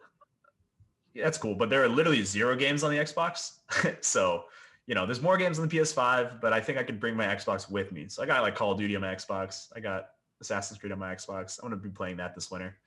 [1.13, 1.53] yeah, that's cool.
[1.53, 3.57] But there are literally zero games on the Xbox.
[4.01, 4.45] so
[4.87, 7.25] you know, there's more games on the PS5, but I think I could bring my
[7.25, 8.07] Xbox with me.
[8.07, 9.67] So I got like Call of Duty on my Xbox.
[9.75, 11.59] I got Assassin's Creed on my Xbox.
[11.61, 12.77] I'm gonna be playing that this winter.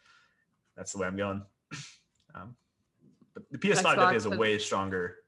[0.77, 1.43] That's the way I'm going.
[2.37, 2.57] Um,
[3.33, 5.19] but the PS5 definitely has a way stronger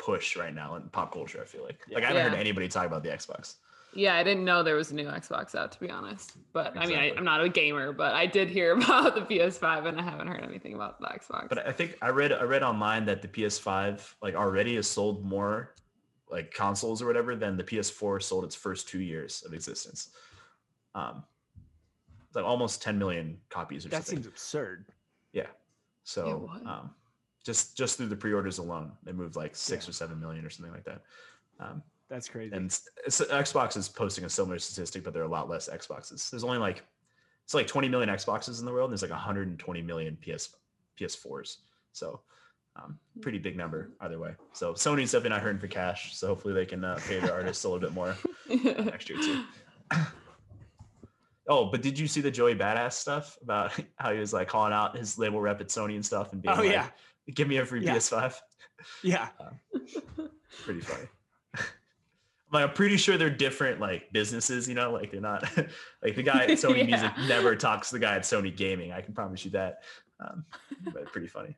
[0.00, 1.40] push right now in pop culture.
[1.42, 3.56] I feel like like I haven't heard anybody talk about the Xbox.
[3.92, 6.32] Yeah, I didn't know there was a new Xbox out to be honest.
[6.52, 9.86] But I mean, I, I'm not a gamer, but I did hear about the PS5
[9.86, 11.48] and I haven't heard anything about the Xbox.
[11.48, 15.24] But I think I read I read online that the PS5 like already has sold
[15.24, 15.74] more
[16.30, 20.10] like consoles or whatever than the PS4 sold its first two years of existence.
[20.94, 21.24] Um,
[22.34, 24.22] like almost 10 million copies or That something.
[24.22, 24.86] seems absurd.
[25.32, 25.46] Yeah.
[26.04, 26.64] So what?
[26.64, 26.90] um,
[27.44, 29.90] just just through the pre-orders alone, they moved like six Yeah.
[29.90, 31.02] or seven million or something like that.
[31.58, 32.54] Um, That's crazy.
[32.54, 35.68] and s- s- Xbox is posting a similar statistic, but there are a lot less
[35.68, 36.30] Xboxes.
[36.30, 36.82] There's only like
[37.44, 38.90] it's like 20 million Xboxes in the world.
[38.90, 40.50] And there's like 120 million PS
[41.00, 41.56] PS4s.
[41.92, 42.20] So
[42.76, 44.34] um, pretty big number either way.
[44.52, 46.14] So Sony's definitely not hurting for cash.
[46.16, 48.10] So hopefully they can uh, pay their artists a little bit more
[48.50, 49.44] uh, next year too.
[51.48, 54.72] Oh, but did you see the Joey Badass stuff about how he was like calling
[54.72, 56.86] out his label rep at Sony and stuff and being oh like, yeah,
[57.34, 57.96] "Give me a free Yeah.
[57.96, 58.34] PS5."
[59.02, 59.28] yeah.
[60.64, 61.06] pretty funny.
[62.52, 65.44] like I'm pretty sure they're different like businesses, you know, like they're not
[66.02, 68.92] like the guy at Sony Music never talks to the guy at Sony Gaming.
[68.92, 69.82] I can promise you that.
[70.20, 70.44] Um,
[70.92, 71.56] but pretty funny.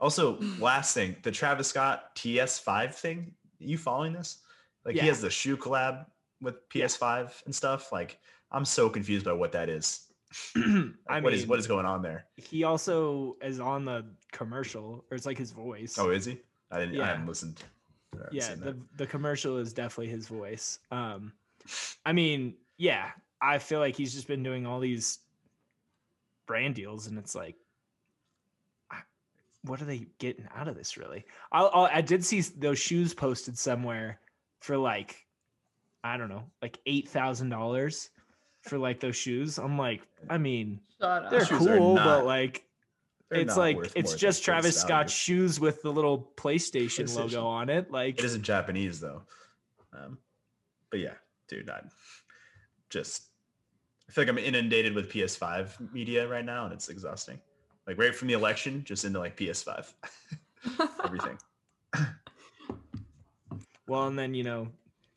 [0.00, 3.34] Also, last thing, the Travis Scott TS5 thing.
[3.58, 4.38] You following this?
[4.84, 5.02] Like Yeah.
[5.02, 6.06] he has the shoe collab
[6.40, 7.92] with PS5 and stuff.
[7.92, 8.18] Like
[8.50, 10.06] I'm so confused by what that is.
[11.08, 12.26] I what is mean, what is going on there?
[12.36, 15.96] he also is on the commercial, or it's like his voice.
[15.98, 16.38] Oh, is he?
[16.70, 16.94] I didn't.
[16.94, 17.06] I Yeah.
[17.06, 17.62] haven't listened.
[18.14, 20.78] I haven't yeah, the the commercial is definitely his voice.
[20.90, 21.32] Um,
[22.06, 23.10] I mean, yeah,
[23.42, 25.18] I feel like he's just been doing all these
[26.46, 27.56] brand deals, and it's like,
[29.62, 30.96] what are they getting out of this?
[30.96, 34.20] Really, I I'll, I did see those shoes posted somewhere
[34.60, 35.26] for like,
[36.04, 38.10] I don't know, like eight thousand dollars
[38.62, 39.58] for like those shoes.
[39.58, 42.64] I'm like, I mean, they're cool, not- but like.
[43.32, 44.86] It's like it's just Travis value.
[44.88, 47.16] Scott's shoes with the little PlayStation, PlayStation.
[47.16, 47.88] logo on it.
[47.88, 49.22] Like It isn't Japanese though.
[49.92, 50.18] Um,
[50.90, 51.12] but yeah,
[51.46, 51.80] dude, I
[52.88, 53.22] just
[54.08, 57.38] I feel like I'm inundated with PS5 media right now, and it's exhausting.
[57.86, 59.92] Like right from the election, just into like PS5,
[61.04, 61.38] everything.
[63.86, 64.68] Well, and then you know,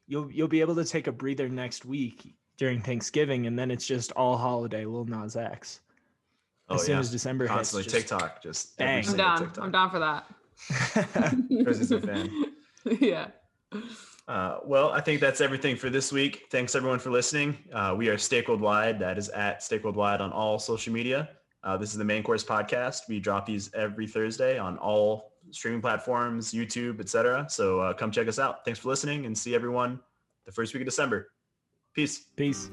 [0.08, 3.86] you'll you'll be able to take a breather next week during Thanksgiving, and then it's
[3.86, 5.82] just all holiday Lil Nas X.
[6.70, 8.98] Oh as soon yeah, as December constantly hits, just- TikTok, just Bang.
[8.98, 9.40] I'm single down.
[9.40, 9.64] TikTok.
[9.64, 10.26] I'm down for that.
[11.64, 12.46] Chris is a fan.
[13.00, 13.28] yeah.
[14.28, 16.44] Uh, well, I think that's everything for this week.
[16.50, 17.58] Thanks everyone for listening.
[17.74, 19.00] Uh, we are Steak Worldwide.
[19.00, 21.30] That is at Steak Worldwide on all social media.
[21.64, 23.10] Uh, this is the Main Course Podcast.
[23.10, 27.46] We drop these every Thursday on all streaming platforms, YouTube, etc.
[27.50, 28.64] So uh, come check us out.
[28.64, 30.00] Thanks for listening and see everyone
[30.46, 31.30] the first week of December.
[31.94, 32.26] Peace.
[32.36, 32.72] Peace.